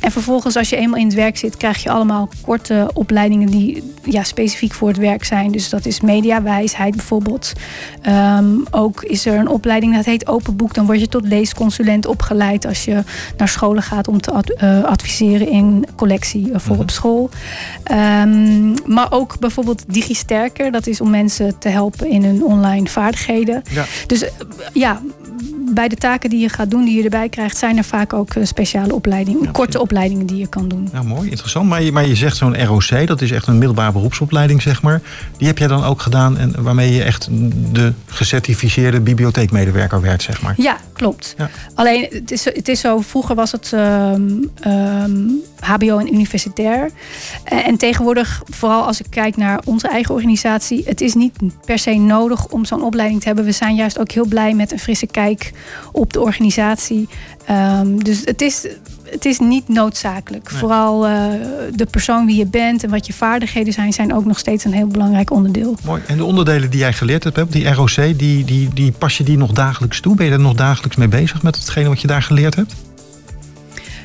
En 0.00 0.10
vervolgens, 0.10 0.56
als 0.56 0.68
je 0.68 0.76
eenmaal 0.76 0.98
in 0.98 1.06
het 1.06 1.14
werk 1.14 1.36
zit, 1.36 1.56
krijg 1.56 1.82
je 1.82 1.90
allemaal 1.90 2.28
korte 2.42 2.90
opleidingen 2.94 3.48
die 3.48 3.92
ja, 4.04 4.22
specifiek 4.22 4.72
voor 4.72 4.88
het 4.88 4.96
werk 4.96 5.24
zijn. 5.24 5.52
Dus 5.52 5.68
dat 5.68 5.86
is 5.86 6.00
mediawijsheid 6.00 6.96
bijvoorbeeld. 6.96 7.52
Um, 8.08 8.64
ook 8.70 9.02
is 9.02 9.26
er 9.26 9.38
een 9.38 9.48
opleiding 9.48 9.94
dat 9.94 10.04
heet 10.04 10.26
Open 10.26 10.56
Boek. 10.56 10.74
Dan 10.74 10.86
word 10.86 11.00
je 11.00 11.08
tot 11.08 11.28
leesconsulent 11.28 12.06
opgeleid 12.06 12.66
als 12.66 12.84
je 12.84 13.02
naar 13.36 13.48
scholen 13.48 13.82
gaat 13.82 14.08
om 14.08 14.20
te 14.20 14.30
ad 14.30 14.62
uh, 14.62 14.84
adviseren 14.84 15.48
in 15.48 15.86
collectie 15.96 16.48
uh, 16.48 16.58
voor 16.58 16.78
op 16.78 16.90
school. 16.90 17.30
Um, 17.92 18.74
maar 18.86 19.06
ook 19.10 19.38
bijvoorbeeld 19.38 19.84
DigiSterker. 19.88 20.72
Dat 20.72 20.86
is 20.86 21.00
om 21.00 21.10
mensen 21.10 21.58
te 21.58 21.68
helpen 21.68 22.10
in 22.10 22.24
hun 22.24 22.44
online 22.44 22.88
vaardigheden. 22.88 23.62
Ja. 23.70 23.84
Dus 24.06 24.22
uh, 24.22 24.28
ja, 24.72 25.00
bij 25.74 25.88
de 25.88 25.96
taken 25.96 26.30
die 26.30 26.40
je 26.40 26.48
gaat 26.48 26.70
doen, 26.70 26.84
die 26.84 26.96
je 26.96 27.02
erbij 27.02 27.28
krijgt, 27.28 27.56
zijn 27.56 27.76
er 27.76 27.84
vaak 27.84 28.12
ook 28.12 28.34
eh, 28.34 28.44
speciale 28.44 28.94
opleidingen, 28.94 29.42
ja, 29.42 29.50
korte 29.50 29.80
opleidingen 29.80 30.26
die 30.26 30.36
je 30.36 30.46
kan 30.46 30.68
doen. 30.68 30.88
Ja, 30.92 31.02
mooi, 31.02 31.30
interessant. 31.30 31.68
Maar 31.68 31.82
je, 31.82 31.92
maar 31.92 32.06
je 32.06 32.14
zegt 32.14 32.36
zo'n 32.36 32.64
ROC, 32.64 33.06
dat 33.06 33.20
is 33.20 33.30
echt 33.30 33.46
een 33.46 33.58
middelbare 33.58 33.92
beroepsopleiding, 33.92 34.62
zeg 34.62 34.82
maar. 34.82 35.00
Die 35.36 35.46
heb 35.46 35.58
jij 35.58 35.68
dan 35.68 35.84
ook 35.84 36.00
gedaan 36.00 36.38
en 36.38 36.62
waarmee 36.62 36.92
je 36.92 37.02
echt 37.02 37.28
de 37.72 37.92
gecertificeerde 38.06 39.00
bibliotheekmedewerker 39.00 40.00
werd, 40.00 40.22
zeg 40.22 40.42
maar. 40.42 40.54
Ja, 40.56 40.76
klopt. 40.92 41.34
Ja. 41.38 41.50
Alleen, 41.74 42.06
het 42.10 42.30
is, 42.30 42.44
het 42.44 42.68
is 42.68 42.80
zo, 42.80 43.00
vroeger 43.00 43.34
was 43.34 43.52
het 43.52 43.72
um, 43.72 44.50
um, 44.66 45.42
HBO 45.60 45.98
en 45.98 46.14
universitair. 46.14 46.90
En 47.44 47.76
tegenwoordig, 47.76 48.42
vooral 48.44 48.84
als 48.84 49.00
ik 49.00 49.06
kijk 49.10 49.36
naar 49.36 49.60
onze 49.64 49.88
eigen 49.88 50.14
organisatie, 50.14 50.82
het 50.86 51.00
is 51.00 51.14
niet 51.14 51.32
per 51.64 51.78
se 51.78 51.94
nodig 51.94 52.46
om 52.46 52.64
zo'n 52.64 52.82
opleiding 52.82 53.20
te 53.20 53.26
hebben. 53.26 53.44
We 53.44 53.52
zijn 53.52 53.74
juist 53.74 53.98
ook 53.98 54.10
heel 54.10 54.26
blij 54.26 54.54
met 54.54 54.72
een 54.72 54.78
frisse 54.78 55.06
kijk 55.06 55.52
op 55.92 56.12
de 56.12 56.20
organisatie. 56.20 57.08
Um, 57.50 58.04
dus 58.04 58.20
het 58.24 58.42
is, 58.42 58.66
het 59.02 59.24
is 59.24 59.38
niet 59.38 59.68
noodzakelijk. 59.68 60.50
Nee. 60.50 60.60
Vooral 60.60 61.08
uh, 61.08 61.26
de 61.74 61.86
persoon 61.86 62.26
wie 62.26 62.36
je 62.36 62.46
bent 62.46 62.84
en 62.84 62.90
wat 62.90 63.06
je 63.06 63.12
vaardigheden 63.12 63.72
zijn, 63.72 63.92
zijn 63.92 64.14
ook 64.14 64.24
nog 64.24 64.38
steeds 64.38 64.64
een 64.64 64.72
heel 64.72 64.86
belangrijk 64.86 65.30
onderdeel. 65.30 65.76
Mooi. 65.84 66.02
En 66.06 66.16
de 66.16 66.24
onderdelen 66.24 66.70
die 66.70 66.80
jij 66.80 66.92
geleerd 66.92 67.24
hebt, 67.24 67.52
die 67.52 67.72
ROC, 67.72 67.94
die, 67.94 68.44
die, 68.44 68.68
die 68.74 68.92
pas 68.92 69.16
je 69.16 69.24
die 69.24 69.36
nog 69.36 69.52
dagelijks 69.52 70.00
toe? 70.00 70.14
Ben 70.14 70.26
je 70.26 70.32
er 70.32 70.40
nog 70.40 70.54
dagelijks 70.54 70.96
mee 70.96 71.08
bezig 71.08 71.42
met 71.42 71.56
hetgene 71.56 71.88
wat 71.88 72.00
je 72.00 72.06
daar 72.06 72.22
geleerd 72.22 72.54
hebt? 72.54 72.74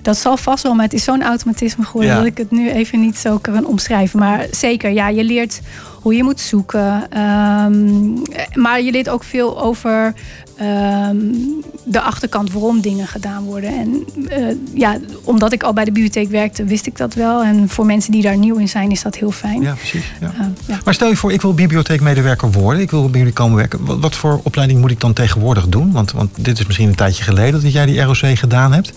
Dat 0.02 0.18
zal 0.18 0.38
vast 0.38 0.64
wel, 0.64 0.74
maar 0.74 0.86
het 0.86 0.94
is 0.94 1.04
zo'n 1.04 1.24
automatisme 1.24 1.84
geworden 1.84 2.12
ja. 2.12 2.18
dat 2.18 2.26
ik 2.26 2.38
het 2.38 2.52
nu 2.52 2.72
even 2.72 3.00
niet 3.00 3.18
zo 3.18 3.38
kan 3.38 3.66
omschrijven. 3.66 4.20
Maar 4.20 4.46
zeker, 4.52 4.92
ja, 4.92 5.10
je 5.10 5.24
leert 5.24 5.62
hoe 6.02 6.16
je 6.16 6.24
moet 6.24 6.40
zoeken. 6.40 7.20
Um, 7.20 8.22
maar 8.54 8.82
je 8.82 8.92
leert 8.92 9.10
ook 9.10 9.24
veel 9.24 9.62
over 9.62 10.14
um, 10.62 11.64
de 11.84 12.02
achterkant 12.02 12.52
waarom 12.52 12.82
dingen 12.82 13.08
gedaan 13.08 13.44
worden. 13.44 13.70
En 13.70 14.06
uh, 14.18 14.56
ja, 14.74 14.98
omdat 15.24 15.54
ik 15.54 15.64
al 15.64 15.74
bij 15.74 15.86
de 15.86 15.92
bibliotheek 15.92 16.30
werkte, 16.30 16.64
wist 16.64 16.86
ik 16.86 16.98
dat 16.98 17.14
wel. 17.14 17.44
En 17.44 17.70
voor 17.70 17.86
mensen 17.86 18.12
die 18.12 18.22
daar 18.22 18.38
nieuw 18.38 18.56
in 18.56 18.70
zijn, 18.70 18.92
is 18.92 19.02
dat 19.02 19.16
heel 19.16 19.32
fijn. 19.32 19.62
Ja, 19.62 19.74
precies. 19.74 20.12
Ja. 20.22 20.34
Uh, 20.40 20.46
ja. 20.66 20.80
Maar 20.86 20.94
stel 20.94 21.10
je 21.10 21.16
voor, 21.16 21.32
ik 21.32 21.42
wil 21.42 21.54
bibliotheekmedewerker 21.54 22.52
worden. 22.52 22.82
Ik 22.82 22.92
wil 22.92 23.10
bij 23.10 23.20
jullie 23.20 23.34
komen 23.34 23.58
werken. 23.58 23.86
Wat, 23.86 24.00
wat, 24.00 24.16
voor 24.16 24.40
opleiding 24.44 24.80
moet 24.80 24.92
ik 24.92 25.00
dan 25.00 25.14
tegenwoordig 25.14 25.68
doen? 25.68 25.92
Want, 25.92 26.12
want 26.12 26.30
dit 26.36 26.60
is 26.60 26.66
misschien 26.66 26.88
een 26.88 26.96
tijdje 26.96 27.24
geleden 27.24 27.62
dat 27.62 27.74
jij 27.74 27.86
die 27.86 28.02
ROC 28.02 28.38
gedaan 28.38 28.74
hebt. 28.74 28.94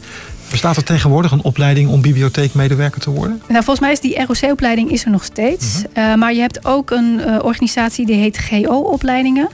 Bestaat 0.54 0.76
er 0.76 0.84
tegenwoordig 0.84 1.30
een 1.32 1.42
opleiding 1.42 1.88
om 1.88 2.00
bibliotheekmedewerker 2.00 3.00
te 3.00 3.10
worden? 3.10 3.42
Nou, 3.48 3.64
volgens 3.64 3.80
mij 3.80 3.92
is 3.92 4.00
die 4.00 4.24
ROC-opleiding 4.26 4.90
is 4.90 5.04
er 5.04 5.10
nog 5.10 5.24
steeds. 5.24 5.76
Mm 5.76 5.86
-hmm. 5.94 6.04
uh, 6.04 6.14
maar 6.14 6.34
je 6.34 6.40
hebt 6.40 6.64
ook 6.66 6.90
een 6.90 7.20
uh, 7.20 7.38
organisatie 7.42 8.06
die 8.06 8.16
heet 8.16 8.38
GO-opleidingen. 8.38 9.48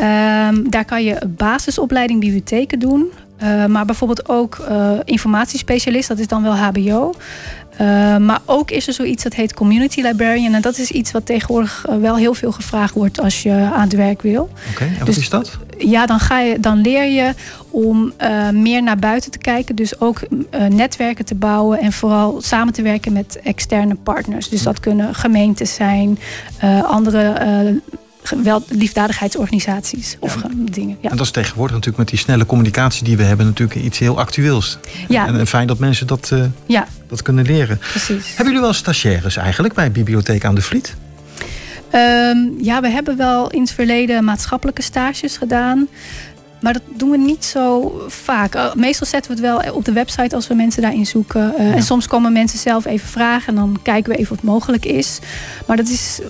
Uh, 0.00 0.48
daar 0.68 0.84
kan 0.84 1.04
je 1.04 1.18
basisopleiding 1.28 2.20
bibliotheken 2.20 2.78
doen. 2.78 3.10
Uh, 3.42 3.66
maar 3.66 3.84
bijvoorbeeld 3.84 4.28
ook 4.28 4.66
informatiespecialist, 5.04 6.08
dat 6.08 6.18
is 6.18 6.26
dan 6.26 6.42
wel 6.42 6.56
HBO. 6.56 7.14
Uh, 7.80 8.16
maar 8.16 8.40
ook 8.44 8.70
is 8.70 8.86
er 8.86 8.92
zoiets 8.92 9.22
dat 9.22 9.34
heet 9.34 9.54
community 9.54 10.00
librarian. 10.00 10.54
En 10.54 10.62
dat 10.62 10.78
is 10.78 10.90
iets 10.90 11.10
wat 11.10 11.26
tegenwoordig 11.26 11.86
wel 12.00 12.16
heel 12.16 12.34
veel 12.34 12.52
gevraagd 12.52 12.94
wordt 12.94 13.20
als 13.20 13.42
je 13.42 13.52
aan 13.52 13.80
het 13.80 13.92
werk 13.92 14.22
wil. 14.22 14.42
Oké, 14.42 14.52
okay, 14.70 14.88
en 14.88 14.96
wat 14.98 15.06
dus, 15.06 15.18
is 15.18 15.28
dat? 15.28 15.58
Ja, 15.78 16.06
dan, 16.06 16.20
ga 16.20 16.40
je, 16.40 16.60
dan 16.60 16.80
leer 16.80 17.04
je 17.04 17.34
om 17.70 18.12
uh, 18.22 18.50
meer 18.50 18.82
naar 18.82 18.98
buiten 18.98 19.30
te 19.30 19.38
kijken. 19.38 19.74
Dus 19.74 20.00
ook 20.00 20.20
uh, 20.30 20.66
netwerken 20.66 21.24
te 21.24 21.34
bouwen 21.34 21.78
en 21.78 21.92
vooral 21.92 22.40
samen 22.40 22.72
te 22.72 22.82
werken 22.82 23.12
met 23.12 23.40
externe 23.42 23.94
partners. 23.94 24.48
Dus 24.48 24.62
dat 24.62 24.80
kunnen 24.80 25.14
gemeentes 25.14 25.74
zijn, 25.74 26.18
andere 26.82 27.32
wel 28.42 28.62
liefdadigheidsorganisaties 28.68 30.16
of 30.20 30.36
dingen. 30.70 30.96
Ja. 31.00 31.10
En 31.10 31.16
dat 31.16 31.26
is 31.26 31.32
tegenwoordig 31.32 31.74
natuurlijk 31.74 31.98
met 31.98 32.08
die 32.08 32.18
snelle 32.18 32.46
communicatie 32.46 33.04
die 33.04 33.16
we 33.16 33.22
hebben, 33.22 33.46
natuurlijk 33.46 33.80
iets 33.80 33.98
heel 33.98 34.18
actueels. 34.18 34.78
Ja. 35.08 35.26
En, 35.26 35.46
fijn 35.46 35.66
dat 35.66 35.78
mensen 35.78 36.06
dat, 36.06 36.30
uh, 36.32 36.44
ja. 36.66 36.86
dat 37.08 37.22
kunnen 37.22 37.44
leren. 37.44 37.78
Precies. 37.78 38.26
Hebben 38.26 38.46
jullie 38.46 38.60
wel 38.60 38.72
stagiaires 38.72 39.36
eigenlijk 39.36 39.74
bij 39.74 39.92
Bibliotheek 39.92 40.44
aan 40.44 40.54
de 40.54 40.62
Vliet? 40.62 40.96
Um, 41.94 42.54
ja, 42.60 42.80
we 42.80 42.88
hebben 42.88 43.16
wel 43.16 43.50
in 43.50 43.60
het 43.60 43.70
verleden 43.70 44.24
maatschappelijke 44.24 44.82
stages 44.82 45.36
gedaan. 45.36 45.88
Maar 46.60 46.72
dat 46.72 46.82
doen 46.96 47.10
we 47.10 47.16
niet 47.16 47.44
zo 47.44 47.94
vaak. 48.08 48.54
Eh, 48.54 48.74
meestal 48.74 49.06
zetten 49.06 49.36
we 49.36 49.46
het 49.46 49.62
wel 49.62 49.74
op 49.74 49.84
de 49.84 49.92
website 49.92 50.34
als 50.34 50.46
we 50.46 50.54
mensen 50.54 50.82
daarin 50.82 51.06
zoeken. 51.06 51.54
Uh, 51.58 51.74
En 51.74 51.82
soms 51.82 52.06
komen 52.06 52.32
mensen 52.32 52.58
zelf 52.58 52.84
even 52.84 53.08
vragen 53.08 53.48
en 53.48 53.54
dan 53.54 53.78
kijken 53.82 54.12
we 54.12 54.18
even 54.18 54.34
wat 54.36 54.44
mogelijk 54.44 54.84
is. 54.84 55.18
Maar 55.66 55.76
dat 55.76 55.88
is 55.88 56.20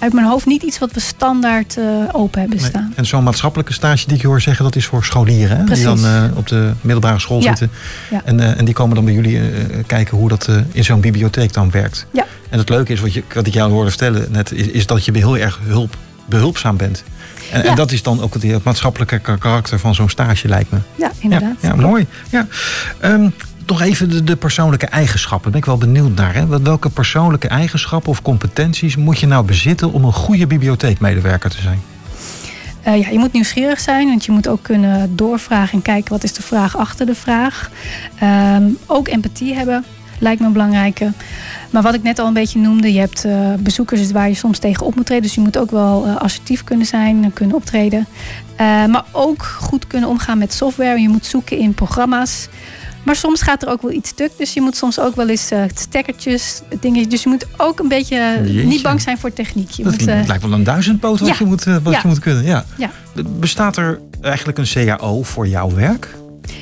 uit 0.00 0.12
mijn 0.12 0.26
hoofd 0.26 0.46
niet 0.46 0.62
iets 0.62 0.78
wat 0.78 0.92
we 0.92 1.00
standaard 1.00 1.76
uh, 1.76 1.84
open 2.12 2.40
hebben 2.40 2.60
staan. 2.60 2.92
En 2.96 3.06
zo'n 3.06 3.24
maatschappelijke 3.24 3.72
stage 3.72 4.06
die 4.06 4.16
ik 4.16 4.22
hoor 4.22 4.40
zeggen, 4.40 4.64
dat 4.64 4.76
is 4.76 4.86
voor 4.86 5.04
scholieren. 5.04 5.56
Hè? 5.56 5.64
Die 5.64 5.84
dan 5.84 6.04
uh, 6.04 6.24
op 6.34 6.46
de 6.46 6.72
middelbare 6.80 7.18
school 7.18 7.42
zitten. 7.42 7.70
Ja. 8.10 8.22
En, 8.24 8.38
uh, 8.38 8.58
en 8.58 8.64
die 8.64 8.74
komen 8.74 8.94
dan 8.94 9.04
bij 9.04 9.14
jullie 9.14 9.40
kijken 9.86 10.16
hoe 10.16 10.28
dat 10.28 10.48
in 10.72 10.84
zo'n 10.84 11.00
bibliotheek 11.00 11.52
dan 11.52 11.70
werkt. 11.70 12.06
Ja. 12.10 12.26
En 12.50 12.58
het 12.58 12.68
leuke 12.68 12.92
is, 12.92 13.00
wat, 13.00 13.12
je, 13.12 13.22
wat 13.34 13.46
ik 13.46 13.52
jou 13.52 13.72
hoorde 13.72 13.90
vertellen 13.90 14.26
net, 14.30 14.52
is, 14.52 14.66
is 14.66 14.86
dat 14.86 15.04
je 15.04 15.12
heel 15.12 15.36
erg 15.36 15.58
hulp, 15.62 15.96
behulpzaam 16.26 16.76
bent. 16.76 17.04
En, 17.52 17.64
en, 17.64 17.74
dat 17.74 17.92
is 17.92 18.02
dan 18.02 18.22
ook 18.22 18.34
het, 18.34 18.64
maatschappelijke 18.64 19.18
karakter 19.38 19.78
van 19.78 19.94
zo'n 19.94 20.08
stage, 20.08 20.48
lijkt 20.48 20.70
me. 20.70 20.78
Ja, 20.94 21.12
inderdaad. 21.18 21.56
Ja, 21.60 21.74
mooi. 21.74 22.06
Ja. 22.30 22.46
Um, 23.04 23.34
nog 23.70 23.82
even 23.82 24.26
de, 24.26 24.36
persoonlijke 24.36 24.86
eigenschappen. 24.86 25.50
Ben 25.50 25.60
ik 25.60 25.66
wel 25.66 25.78
benieuwd 25.78 26.14
naar. 26.14 26.34
Hè? 26.34 26.46
Welke 26.46 26.90
persoonlijke 26.90 27.48
eigenschappen 27.48 28.10
of 28.10 28.22
competenties 28.22 28.96
moet 28.96 29.18
je 29.18 29.26
nou 29.26 29.44
bezitten 29.44 29.92
om 29.92 30.04
een 30.04 30.12
goede 30.12 30.46
bibliotheekmedewerker 30.46 31.50
te 31.50 31.60
zijn? 31.60 31.80
Uh, 32.86 33.00
ja, 33.00 33.08
je 33.08 33.18
moet 33.18 33.32
nieuwsgierig 33.32 33.80
zijn, 33.80 34.08
want 34.08 34.24
je 34.24 34.32
moet 34.32 34.48
ook 34.48 34.62
kunnen 34.62 35.16
doorvragen 35.16 35.72
en 35.72 35.82
kijken 35.82 36.12
wat 36.12 36.24
is 36.24 36.32
de 36.32 36.42
vraag 36.42 36.76
achter 36.76 37.06
de 37.06 37.14
vraag. 37.14 37.70
Um, 38.22 38.78
ook 38.86 39.08
empathie 39.08 39.54
hebben 39.54 39.84
lijkt 40.20 40.40
me 40.40 40.46
een 40.46 40.52
belangrijke. 40.52 41.12
Maar 41.70 41.82
wat 41.82 41.94
ik 41.94 42.02
net 42.02 42.18
al 42.18 42.26
een 42.26 42.32
beetje 42.32 42.58
noemde, 42.58 42.92
je 42.92 42.98
hebt 42.98 43.24
uh, 43.24 43.54
bezoekers 43.58 44.10
waar 44.10 44.28
je 44.28 44.34
soms 44.34 44.58
tegen 44.58 44.86
op 44.86 44.94
moet 44.94 45.06
treden. 45.06 45.24
Dus 45.24 45.34
je 45.34 45.40
moet 45.40 45.58
ook 45.58 45.70
wel 45.70 46.06
uh, 46.06 46.16
assertief 46.16 46.64
kunnen 46.64 46.86
zijn 46.86 47.24
en 47.24 47.32
kunnen 47.32 47.56
optreden. 47.56 48.06
Uh, 48.52 48.86
maar 48.86 49.04
ook 49.12 49.42
goed 49.42 49.86
kunnen 49.86 50.08
omgaan 50.08 50.38
met 50.38 50.52
software. 50.52 51.00
Je 51.00 51.08
moet 51.08 51.26
zoeken 51.26 51.58
in 51.58 51.74
programma's. 51.74 52.48
Maar 53.04 53.16
soms 53.16 53.42
gaat 53.42 53.62
er 53.62 53.68
ook 53.68 53.82
wel 53.82 53.90
iets 53.90 54.08
stuk. 54.08 54.30
Dus 54.36 54.54
je 54.54 54.60
moet 54.60 54.76
soms 54.76 55.00
ook 55.00 55.16
wel 55.16 55.28
eens 55.28 55.52
uh, 55.52 55.62
stekkertjes, 55.74 56.62
dingen. 56.80 57.08
Dus 57.08 57.22
je 57.22 57.28
moet 57.28 57.46
ook 57.56 57.78
een 57.78 57.88
beetje 57.88 58.40
niet 58.64 58.82
bang 58.82 59.00
zijn 59.00 59.18
voor 59.18 59.32
techniek. 59.32 59.70
Je 59.70 59.82
dat 59.82 59.92
moet, 59.92 60.08
uh, 60.08 60.26
lijkt 60.26 60.42
wel 60.42 60.52
een 60.52 60.64
duizendpoot 60.64 61.20
wat, 61.20 61.28
ja. 61.28 61.34
je, 61.38 61.44
moet, 61.44 61.66
uh, 61.66 61.76
wat 61.82 61.92
ja. 61.92 62.00
je 62.02 62.08
moet 62.08 62.18
kunnen. 62.18 62.44
Ja. 62.44 62.64
ja. 62.76 62.90
Bestaat 63.26 63.76
er 63.76 64.00
eigenlijk 64.20 64.58
een 64.58 64.66
CAO 64.66 65.22
voor 65.22 65.48
jouw 65.48 65.74
werk? 65.74 66.14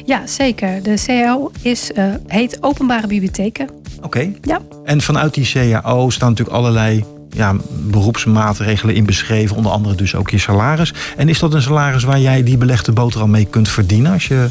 Ja, 0.05 0.27
zeker. 0.27 0.83
De 0.83 1.03
CAO 1.07 1.51
is, 1.63 1.91
heet 2.27 2.59
Openbare 2.61 3.07
Bibliotheken. 3.07 3.69
Oké. 3.97 4.07
Okay. 4.07 4.37
Ja. 4.43 4.61
En 4.85 5.01
vanuit 5.01 5.35
die 5.35 5.51
CAO 5.53 6.11
staan 6.11 6.29
natuurlijk 6.29 6.57
allerlei 6.57 7.05
ja, 7.31 7.57
beroepsmaatregelen 7.71 8.95
in 8.95 9.07
beschreven. 9.07 9.57
Onder 9.57 9.73
andere 9.73 9.95
dus 9.95 10.15
ook 10.15 10.31
je 10.31 10.39
salaris. 10.39 10.95
En 11.17 11.29
is 11.29 11.39
dat 11.39 11.55
een 11.55 11.63
salaris 11.63 12.05
waar 12.05 12.21
jij 12.21 12.43
die 12.43 12.57
belegde 12.57 12.93
boterham 12.93 13.31
mee 13.31 13.47
kunt 13.51 13.69
verdienen? 13.69 14.13
Als 14.13 14.29
je 14.29 14.49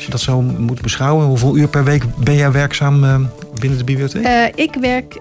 als 0.00 0.04
je 0.04 0.10
dat 0.10 0.20
zo 0.20 0.40
moet 0.42 0.80
beschouwen, 0.80 1.26
hoeveel 1.26 1.56
uur 1.56 1.68
per 1.68 1.84
week 1.84 2.04
ben 2.16 2.34
jij 2.34 2.52
werkzaam 2.52 3.04
uh, 3.04 3.14
binnen 3.60 3.78
de 3.78 3.84
bibliotheek? 3.84 4.26
Uh, 4.26 4.44
ik 4.54 4.74
werk 4.80 5.18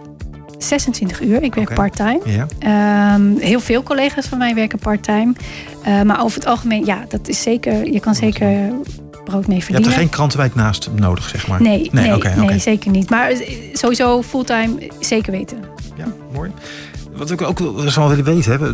26 0.58 1.22
uur. 1.22 1.44
Ik 1.44 1.56
werk 1.56 1.72
okay. 1.72 1.90
part-time. 1.90 2.20
Ja. 2.26 3.16
Um, 3.16 3.38
heel 3.38 3.60
veel 3.60 3.84
collega's 3.84 4.26
van 4.26 4.38
mij 4.38 4.56
werken 4.56 4.80
part-time. 4.80 5.34
Uh, 5.88 6.02
maar 6.02 6.24
over 6.24 6.40
het 6.40 6.48
algemeen, 6.48 6.86
ja, 6.86 7.06
dat 7.10 7.28
is 7.28 7.42
zeker. 7.42 7.92
Je 7.92 8.00
kan 8.00 8.16
zeker 8.16 8.72
brood 9.24 9.48
mee 9.48 9.64
verdienen. 9.64 9.68
Je 9.68 9.74
hebt 9.74 9.86
er 9.88 10.00
geen 10.02 10.10
krantenwijk 10.10 10.56
naast 10.56 10.90
nodig, 10.96 11.30
zeg 11.30 11.48
maar. 11.48 11.62
Nee, 11.62 11.90
nee, 11.92 12.04
nee, 12.04 12.16
okay, 12.16 12.36
nee 12.36 12.44
okay. 12.44 12.60
zeker 12.60 12.92
niet. 12.92 13.10
Maar 13.10 13.34
sowieso 13.74 14.22
fulltime 14.22 14.92
zeker 15.00 15.32
weten. 15.32 15.58
Ja, 16.00 16.14
mooi. 16.34 16.52
Wat 17.16 17.32
ik 17.32 17.42
ook 17.42 17.62
zou 17.86 18.10
willen 18.10 18.24
weten, 18.24 18.52
hè, 18.52 18.66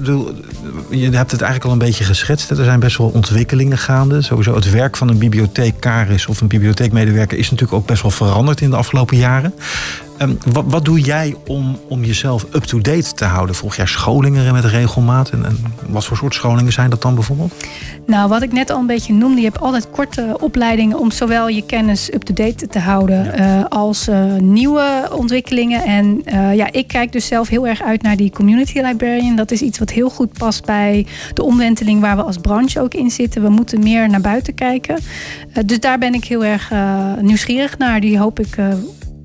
je 0.97 1.09
hebt 1.09 1.31
het 1.31 1.41
eigenlijk 1.41 1.65
al 1.65 1.71
een 1.71 1.77
beetje 1.77 2.03
geschetst. 2.03 2.49
Er 2.49 2.63
zijn 2.63 2.79
best 2.79 2.97
wel 2.97 3.07
ontwikkelingen 3.07 3.77
gaande. 3.77 4.21
Sowieso 4.21 4.55
het 4.55 4.71
werk 4.71 4.97
van 4.97 5.09
een 5.09 5.17
bibliotheekaris 5.17 6.27
of 6.27 6.41
een 6.41 6.47
bibliotheekmedewerker 6.47 7.37
is 7.37 7.49
natuurlijk 7.49 7.77
ook 7.77 7.87
best 7.87 8.01
wel 8.01 8.11
veranderd 8.11 8.61
in 8.61 8.69
de 8.69 8.75
afgelopen 8.75 9.17
jaren. 9.17 9.53
Um, 10.21 10.37
wat, 10.45 10.63
wat, 10.67 10.85
doe 10.85 10.99
jij 10.99 11.35
om, 11.47 11.79
om 11.89 12.03
jezelf 12.03 12.45
up-to-date 12.53 13.13
te 13.13 13.25
houden? 13.25 13.55
Volg 13.55 13.75
jij 13.75 13.85
scholingen 13.85 14.53
met 14.53 14.65
regelmaat? 14.65 15.29
En, 15.29 15.45
en, 15.45 15.57
wat 15.87 16.05
voor 16.05 16.17
soort 16.17 16.33
scholingen 16.33 16.73
zijn 16.73 16.89
dat 16.89 17.01
dan 17.01 17.15
bijvoorbeeld? 17.15 17.53
Nou, 18.05 18.29
wat 18.29 18.41
ik 18.41 18.51
net 18.51 18.69
al 18.69 18.79
een 18.79 18.87
beetje 18.87 19.13
noemde, 19.13 19.37
je 19.37 19.47
hebt 19.47 19.59
altijd 19.59 19.89
korte 19.89 20.37
opleidingen 20.39 20.99
om 20.99 21.11
zowel 21.11 21.47
je 21.47 21.65
kennis 21.65 22.13
up-to-date 22.13 22.67
te 22.67 22.79
houden 22.79 23.23
ja. 23.23 23.59
uh, 23.59 23.65
als 23.69 24.07
uh, 24.07 24.35
nieuwe 24.35 25.09
ontwikkelingen. 25.11 25.83
En 25.83 26.21
uh, 26.25 26.55
ja, 26.55 26.71
ik 26.71 26.87
kijk 26.87 27.11
dus 27.11 27.27
zelf 27.27 27.47
heel 27.47 27.67
erg 27.67 27.81
uit 27.81 28.01
naar 28.01 28.17
die 28.17 28.31
community 28.31 28.79
librarian. 28.79 29.35
Dat 29.35 29.51
is 29.51 29.61
iets 29.61 29.79
wat 29.79 29.89
heel 29.89 30.09
goed 30.09 30.33
past 30.33 30.65
bij 30.65 31.05
de 31.33 31.43
omwenteling 31.43 32.01
waar 32.01 32.15
we 32.15 32.23
als 32.23 32.37
branche 32.37 32.81
ook 32.81 32.93
in 32.93 33.11
zitten. 33.11 33.41
We 33.41 33.49
moeten 33.49 33.83
meer 33.83 34.09
naar 34.09 34.21
buiten 34.21 34.53
kijken. 34.53 34.99
dus 35.65 35.79
daar 35.79 35.97
ben 35.97 36.13
ik 36.13 36.25
heel 36.25 36.45
erg 36.45 36.71
nieuwsgierig 37.21 37.77
naar. 37.77 37.99
Die 37.99 38.19
hoop 38.19 38.39
ik 38.39 38.57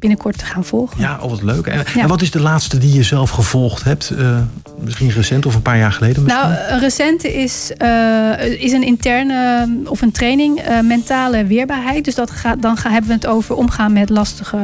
binnenkort 0.00 0.38
te 0.38 0.44
gaan 0.44 0.64
volgen. 0.64 1.00
Ja, 1.00 1.18
oh 1.20 1.30
wat 1.30 1.42
leuk. 1.42 1.66
En, 1.66 1.86
en, 1.86 2.08
wat 2.08 2.22
is 2.22 2.30
de 2.30 2.40
laatste 2.40 2.78
die 2.78 2.92
je 2.92 3.02
zelf 3.02 3.30
gevolgd 3.30 3.84
hebt? 3.84 4.12
Uh, 4.18 4.38
misschien 4.80 5.10
recent 5.10 5.46
of 5.46 5.54
een 5.54 5.62
paar 5.62 5.78
jaar 5.78 5.92
geleden? 5.92 6.22
Misschien? 6.22 6.48
Nou, 6.48 6.72
een 6.72 6.80
recente 6.80 7.34
is, 7.34 7.72
uh, 7.82 8.62
is 8.62 8.72
een 8.72 8.82
interne 8.82 9.68
of 9.84 10.02
een 10.02 10.12
training 10.12 10.68
uh, 10.68 10.80
mentale 10.80 11.44
weerbaarheid. 11.44 12.04
Dus 12.04 12.14
dat 12.14 12.30
gaat, 12.30 12.62
dan 12.62 12.76
gaan, 12.76 12.92
hebben 12.92 13.10
we 13.10 13.16
het 13.16 13.26
over 13.26 13.54
omgaan 13.54 13.92
met 13.92 14.10
lastige 14.10 14.58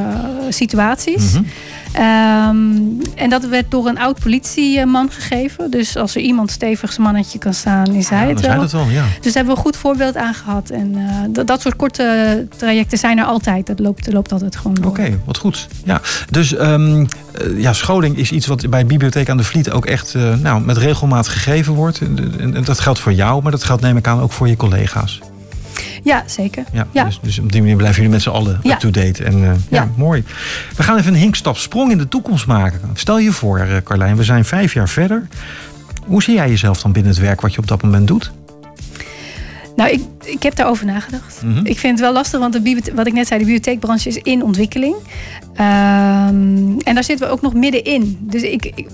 situaties. 0.48 1.32
Mm 1.32 1.38
-hmm. 1.38 1.46
Um, 1.94 2.98
en 3.14 3.30
dat 3.30 3.44
werd 3.46 3.70
door 3.70 3.86
een 3.86 3.98
oud 3.98 4.20
politieman 4.20 5.10
gegeven. 5.10 5.70
Dus 5.70 5.96
als 5.96 6.14
er 6.14 6.20
iemand 6.20 6.50
stevig 6.50 6.92
zijn 6.92 7.06
mannetje 7.06 7.38
kan 7.38 7.54
staan, 7.54 7.94
is 7.94 8.08
hij 8.08 8.22
ja, 8.22 8.28
het 8.28 8.40
wel. 8.40 8.60
Het 8.60 8.70
ja. 8.70 9.04
Dus 9.20 9.32
daar 9.32 9.32
hebben 9.32 9.44
we 9.44 9.50
een 9.50 9.64
goed 9.64 9.76
voorbeeld 9.76 10.16
aan 10.16 10.34
gehad. 10.34 10.70
En 10.70 10.92
uh, 10.96 11.10
dat, 11.30 11.46
dat, 11.46 11.60
soort 11.60 11.76
korte 11.76 12.46
trajecten 12.56 12.98
zijn 12.98 13.18
er 13.18 13.24
altijd. 13.24 13.66
Dat 13.66 13.78
loopt, 13.78 14.12
loopt 14.12 14.32
altijd 14.32 14.56
gewoon 14.56 14.74
door. 14.74 14.90
Oké, 14.90 15.00
okay, 15.00 15.18
wat 15.24 15.38
goed. 15.38 15.68
Ja, 15.84 16.00
dus 16.30 16.58
um, 16.58 17.06
ja, 17.56 17.72
scholing 17.72 18.16
is 18.16 18.30
iets 18.30 18.46
wat 18.46 18.70
bij 18.70 18.86
Bibliotheek 18.86 19.28
aan 19.28 19.36
de 19.36 19.44
Vliet 19.44 19.70
ook 19.70 19.86
echt 19.86 20.14
uh, 20.14 20.34
nou, 20.34 20.60
met 20.60 20.76
regelmaat 20.76 21.28
gegeven 21.28 21.74
wordt. 21.74 22.00
En, 22.00 22.54
en 22.54 22.64
dat 22.64 22.80
geldt 22.80 22.98
voor 22.98 23.12
jou, 23.12 23.42
maar 23.42 23.52
dat 23.52 23.64
geldt 23.64 23.82
neem 23.82 23.96
ik 23.96 24.06
aan 24.06 24.20
ook 24.20 24.32
voor 24.32 24.48
je 24.48 24.56
collega's. 24.56 25.20
Ja, 26.06 26.22
zeker. 26.26 26.64
Ja, 26.72 26.86
ja. 26.90 27.04
Dus, 27.04 27.18
dus, 27.22 27.38
op 27.38 27.52
die 27.52 27.60
manier 27.60 27.76
blijven 27.76 27.96
jullie 27.96 28.12
met 28.12 28.22
z'n 28.22 28.28
allen 28.28 28.60
ja. 28.62 28.72
up-to-date. 28.72 29.24
En 29.24 29.38
uh, 29.38 29.50
ja. 29.68 29.88
mooi. 29.96 30.24
We 30.76 30.82
gaan 30.82 30.98
even 30.98 31.12
een 31.14 31.20
hinkstap 31.20 31.56
sprong 31.56 31.90
in 31.90 31.98
de 31.98 32.08
toekomst 32.08 32.46
maken. 32.46 32.80
Stel 32.94 33.18
je 33.18 33.32
voor, 33.32 33.58
uh, 33.58 33.76
Carlijn, 33.84 34.16
we 34.16 34.24
zijn 34.24 34.44
vijf 34.44 34.74
jaar 34.74 34.88
verder. 34.88 35.28
Hoe 36.04 36.22
zie 36.22 36.34
jij 36.34 36.48
jezelf 36.48 36.82
dan 36.82 36.92
binnen 36.92 37.12
het 37.12 37.20
werk 37.20 37.40
wat 37.40 37.52
je 37.52 37.58
op 37.58 37.66
dat 37.66 37.82
moment 37.82 38.06
doet? 38.06 38.32
Nou, 39.76 39.90
ik, 39.90 40.00
ik 40.24 40.42
heb 40.42 40.56
daarover 40.56 40.86
nagedacht. 40.86 41.42
Mm 41.42 41.54
-hmm. 41.54 41.66
Ik 41.66 41.78
vind 41.78 41.92
het 41.92 42.00
wel 42.00 42.12
lastig, 42.12 42.40
want 42.40 42.52
de 42.52 42.82
wat 42.94 43.06
ik 43.06 43.12
net 43.12 43.26
zei, 43.26 43.38
de 43.38 43.44
bibliotheekbranche 43.44 44.08
is 44.08 44.16
in 44.16 44.42
ontwikkeling. 44.42 44.94
Um, 44.94 46.80
en 46.80 46.94
daar 46.94 47.04
zitten 47.04 47.26
we 47.26 47.32
ook 47.32 47.42
nog 47.42 47.54
middenin. 47.54 48.18
Dus 48.20 48.42
ik, 48.42 48.64
ik 48.74 48.88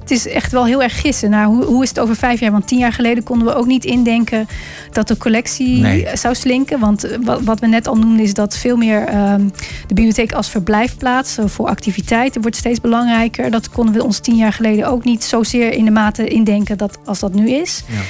het 0.00 0.10
is 0.10 0.26
echt 0.26 0.52
wel 0.52 0.64
heel 0.64 0.82
erg 0.82 1.00
gissen. 1.00 1.30
Nou, 1.30 1.54
hoe, 1.54 1.64
hoe 1.64 1.82
is 1.82 1.88
het 1.88 1.98
over 1.98 2.16
vijf 2.16 2.40
jaar? 2.40 2.52
Want 2.52 2.66
tien 2.66 2.78
jaar 2.78 2.92
geleden 2.92 3.22
konden 3.22 3.46
we 3.46 3.54
ook 3.54 3.66
niet 3.66 3.84
indenken 3.84 4.48
dat 4.92 5.08
de 5.08 5.16
collectie 5.16 5.80
nee. 5.80 6.06
zou 6.14 6.34
slinken. 6.34 6.80
Want 6.80 7.04
eh, 7.04 7.16
wat, 7.22 7.42
wat, 7.42 7.60
we 7.60 7.66
net 7.66 7.86
al 7.86 7.96
noemden 7.96 8.24
is 8.24 8.34
dat 8.34 8.56
veel 8.56 8.76
meer 8.76 9.14
um, 9.14 9.52
de 9.86 9.94
bibliotheek 9.94 10.32
als 10.32 10.50
verblijfplaats 10.50 11.38
voor 11.44 11.68
activiteiten 11.68 12.40
wordt 12.40 12.56
steeds 12.56 12.80
belangrijker. 12.80 13.50
Dat 13.50 13.70
konden 13.70 13.94
we 13.94 14.04
ons 14.04 14.18
tien 14.18 14.36
jaar 14.36 14.52
geleden 14.52 14.86
ook 14.86 15.04
niet 15.04 15.24
zozeer 15.24 15.72
in 15.72 15.84
de 15.84 15.90
mate 15.90 16.28
indenken 16.28 16.78
dat, 16.78 16.98
als 17.04 17.18
dat 17.18 17.34
nu 17.34 17.50
is. 17.50 17.82
Ja. 17.86 18.00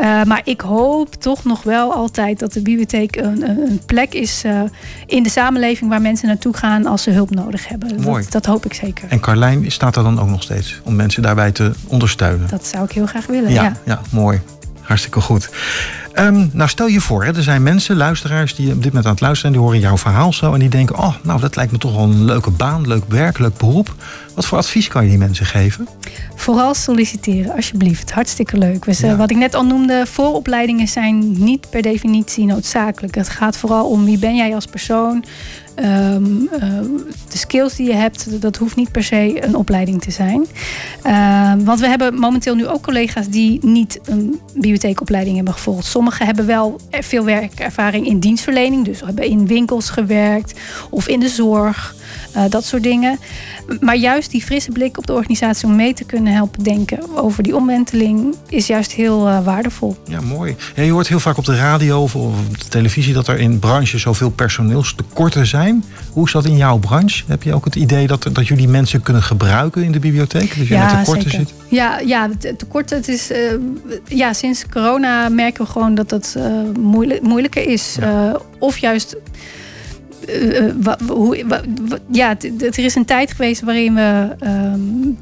Uh, 0.00 0.22
maar 0.24 0.40
ik 0.44 0.60
hoop 0.60 1.14
toch 1.14 1.44
nog 1.44 1.62
wel 1.62 1.92
altijd 1.92 2.38
dat 2.38 2.52
de 2.52 2.62
bibliotheek 2.62 3.16
een, 3.16 3.48
een 3.48 3.80
plek 3.86 4.14
is 4.14 4.42
uh, 4.44 4.60
in 5.06 5.22
de 5.22 5.28
samenleving 5.28 5.90
waar 5.90 6.00
mensen 6.00 6.28
naartoe 6.28 6.56
gaan 6.56 6.86
als 6.86 7.02
ze 7.02 7.10
hulp 7.10 7.30
nodig 7.30 7.68
hebben. 7.68 8.00
Mooi. 8.00 8.22
Dat, 8.22 8.32
dat, 8.32 8.46
hoop 8.46 8.64
ik 8.64 8.74
zeker. 8.74 9.08
En 9.08 9.20
Carlijn 9.20 9.70
staat 9.70 9.96
er 9.96 10.02
dan 10.02 10.20
ook 10.20 10.28
nog 10.28 10.42
steeds 10.42 10.80
om 10.84 10.96
mensen 10.96 11.22
daarbij 11.22 11.52
te 11.52 11.72
ondersteunen? 11.86 12.48
Dat 12.48 12.66
zou 12.66 12.84
ik 12.84 12.92
heel 12.92 13.06
graag 13.06 13.26
willen. 13.26 13.50
Ja, 13.52 13.62
ja. 13.62 13.76
ja 13.84 14.00
mooi. 14.10 14.40
Hartstikke 14.80 15.20
goed. 15.20 15.50
Ehm, 16.18 16.46
nou, 16.52 16.68
stel 16.68 16.86
je 16.86 17.00
voor, 17.00 17.24
hè, 17.24 17.36
er 17.36 17.42
zijn 17.42 17.62
mensen, 17.62 17.96
luisteraars, 17.96 18.54
die 18.54 18.72
op 18.72 18.82
dit 18.82 18.84
moment 18.84 19.04
aan 19.04 19.10
het 19.10 19.20
luisteren 19.20 19.36
zijn, 19.36 19.52
die 19.52 19.62
horen 19.62 19.88
jouw 19.88 19.96
verhaal 19.96 20.32
zo 20.32 20.52
en 20.52 20.58
die 20.58 20.68
denken: 20.68 20.98
Oh, 20.98 21.14
nou, 21.22 21.40
dat 21.40 21.56
lijkt 21.56 21.72
me 21.72 21.78
toch 21.78 21.94
wel 21.94 22.02
een 22.02 22.24
leuke 22.24 22.50
baan, 22.50 22.86
leuk 22.86 23.04
werk, 23.08 23.38
leuk 23.38 23.56
beroep. 23.56 23.94
Wat 24.34 24.46
voor 24.46 24.58
advies 24.58 24.88
kan 24.88 25.02
je 25.02 25.08
die 25.08 25.18
mensen 25.18 25.46
geven? 25.46 25.88
Vooral 26.34 26.74
solliciteren, 26.74 27.54
alsjeblieft. 27.54 28.12
Hartstikke 28.12 28.58
leuk. 28.58 28.84
Dus, 28.84 29.00
Wat 29.00 29.30
ik 29.30 29.36
net 29.36 29.54
al 29.54 29.64
noemde, 29.64 30.06
vooropleidingen 30.06 30.88
zijn 30.88 31.42
niet 31.44 31.70
per 31.70 31.82
definitie 31.82 32.44
noodzakelijk. 32.44 33.14
Het 33.14 33.28
gaat 33.28 33.56
vooral 33.56 33.88
om 33.88 34.04
wie 34.04 34.18
ben 34.18 34.36
jij 34.36 34.54
als 34.54 34.66
persoon. 34.66 35.24
Um, 35.84 36.48
de 37.28 37.38
skills 37.38 37.74
die 37.74 37.86
je 37.86 37.94
hebt, 37.94 38.42
dat 38.42 38.56
hoeft 38.56 38.76
niet 38.76 38.92
per 38.92 39.02
se 39.04 39.44
een 39.44 39.54
opleiding 39.54 40.02
te 40.02 40.10
zijn. 40.10 40.46
Uh, 41.06 41.52
want 41.64 41.80
we 41.80 41.86
hebben 41.86 42.14
momenteel 42.14 42.54
nu 42.54 42.66
ook 42.66 42.82
collega's 42.82 43.28
die 43.28 43.58
niet 43.66 44.00
een 44.04 44.40
bibliotheekopleiding 44.54 45.36
hebben 45.36 45.54
gevolgd. 45.54 45.86
Sommigen 45.86 46.07
hebben 46.16 46.46
wel 46.46 46.80
veel 46.90 47.24
werkervaring 47.24 48.06
in 48.06 48.18
dienstverlening, 48.18 48.84
dus 48.84 49.00
hebben 49.00 49.24
in 49.24 49.46
winkels 49.46 49.90
gewerkt 49.90 50.60
of 50.90 51.08
in 51.08 51.20
de 51.20 51.28
zorg. 51.28 51.96
Uh, 52.36 52.42
dat 52.48 52.64
soort 52.64 52.82
dingen. 52.82 53.18
Maar 53.80 53.96
juist 53.96 54.30
die 54.30 54.42
frisse 54.42 54.70
blik 54.70 54.98
op 54.98 55.06
de 55.06 55.12
organisatie 55.12 55.68
om 55.68 55.76
mee 55.76 55.92
te 55.92 56.04
kunnen 56.04 56.32
helpen 56.32 56.62
denken 56.62 57.16
over 57.16 57.42
die 57.42 57.56
omwenteling 57.56 58.34
is 58.48 58.66
juist 58.66 58.92
heel 58.92 59.28
uh, 59.28 59.44
waardevol. 59.44 59.96
Ja, 60.08 60.20
mooi. 60.20 60.56
Ja, 60.74 60.82
je 60.82 60.90
hoort 60.90 61.08
heel 61.08 61.20
vaak 61.20 61.36
op 61.36 61.44
de 61.44 61.56
radio 61.56 62.02
of 62.02 62.14
op 62.14 62.58
de 62.58 62.68
televisie 62.68 63.14
dat 63.14 63.28
er 63.28 63.38
in 63.38 63.58
branches 63.58 64.02
zoveel 64.02 64.30
personeelstekorten 64.30 65.46
zijn. 65.46 65.84
Hoe 66.12 66.26
is 66.26 66.32
dat 66.32 66.44
in 66.44 66.56
jouw 66.56 66.78
branche? 66.78 67.24
Heb 67.26 67.42
je 67.42 67.54
ook 67.54 67.64
het 67.64 67.74
idee 67.74 68.06
dat, 68.06 68.28
dat 68.32 68.46
jullie 68.46 68.68
mensen 68.68 69.02
kunnen 69.02 69.22
gebruiken 69.22 69.82
in 69.82 69.92
de 69.92 69.98
bibliotheek? 69.98 70.58
Dat 70.58 70.66
je 70.66 70.74
ja, 70.74 70.84
met 70.84 71.04
tekorten 71.04 71.30
zeker. 71.30 71.46
zit? 71.46 71.54
Ja, 71.68 71.98
ja 71.98 72.28
tekort. 72.56 72.90
Het 72.90 73.08
is, 73.08 73.30
uh, 73.30 73.36
ja, 74.04 74.32
sinds 74.32 74.64
corona 74.70 75.28
merken 75.28 75.64
we 75.64 75.70
gewoon 75.70 75.87
dat 75.94 76.10
het 76.10 76.36
moeilijk, 76.80 77.22
moeilijker 77.22 77.68
is. 77.68 77.96
Ja. 78.00 78.36
of 78.58 78.78
juist 78.78 79.16
uh, 80.28 80.92
hoe, 81.08 81.44
ja, 82.10 82.36
er 82.60 82.78
is 82.78 82.94
een 82.94 83.04
tijd 83.04 83.30
geweest 83.32 83.60
waarin 83.60 83.94
we 83.94 84.36
um, 84.44 85.18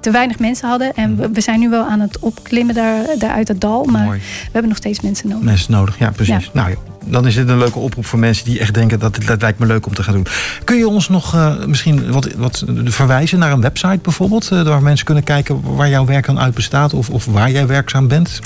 te 0.00 0.10
weinig 0.10 0.38
mensen 0.38 0.68
hadden. 0.68 0.94
En 0.94 1.16
we, 1.16 1.30
we, 1.30 1.40
zijn 1.40 1.60
nu 1.60 1.68
wel 1.68 1.84
aan 1.84 2.00
het 2.00 2.18
opklimmen 2.18 2.74
daar, 2.74 3.18
daar 3.18 3.32
uit 3.32 3.48
het 3.48 3.60
dal. 3.60 3.84
Maar 3.84 4.04
Mooi. 4.04 4.18
we 4.18 4.50
hebben 4.52 4.68
nog 4.68 4.76
steeds 4.76 5.00
mensen 5.00 5.28
nodig. 5.28 5.44
Mensen 5.44 5.72
nodig, 5.72 5.98
ja, 5.98 6.10
precies. 6.10 6.44
Ja. 6.44 6.62
Nou, 6.62 6.76
dan 7.04 7.26
is 7.26 7.34
dit 7.34 7.48
een 7.48 7.58
leuke 7.58 7.78
oproep 7.78 8.06
voor 8.06 8.18
mensen 8.18 8.44
die 8.44 8.58
echt 8.58 8.74
denken 8.74 8.98
dat 8.98 9.16
het 9.16 9.40
lijkt 9.40 9.58
me 9.58 9.66
leuk 9.66 9.86
om 9.86 9.94
te 9.94 10.02
gaan 10.02 10.14
doen. 10.14 10.26
Kun 10.64 10.76
je 10.76 10.88
ons 10.88 11.08
nog 11.08 11.34
uh, 11.34 11.64
misschien 11.64 12.12
wat, 12.12 12.32
wat 12.32 12.64
verwijzen 12.84 13.38
naar 13.38 13.52
een 13.52 13.60
website 13.60 13.98
bijvoorbeeld, 14.02 14.50
uh, 14.52 14.62
waar 14.62 14.82
mensen 14.82 15.06
kunnen 15.06 15.24
kijken 15.24 15.76
waar 15.76 15.88
jouw 15.88 16.04
werk 16.04 16.26
dan 16.26 16.38
uit 16.38 16.54
bestaat 16.54 16.94
of, 16.94 17.10
of 17.10 17.24
waar 17.24 17.50
jij 17.50 17.66
werkzaam 17.66 18.08
bent? 18.08 18.40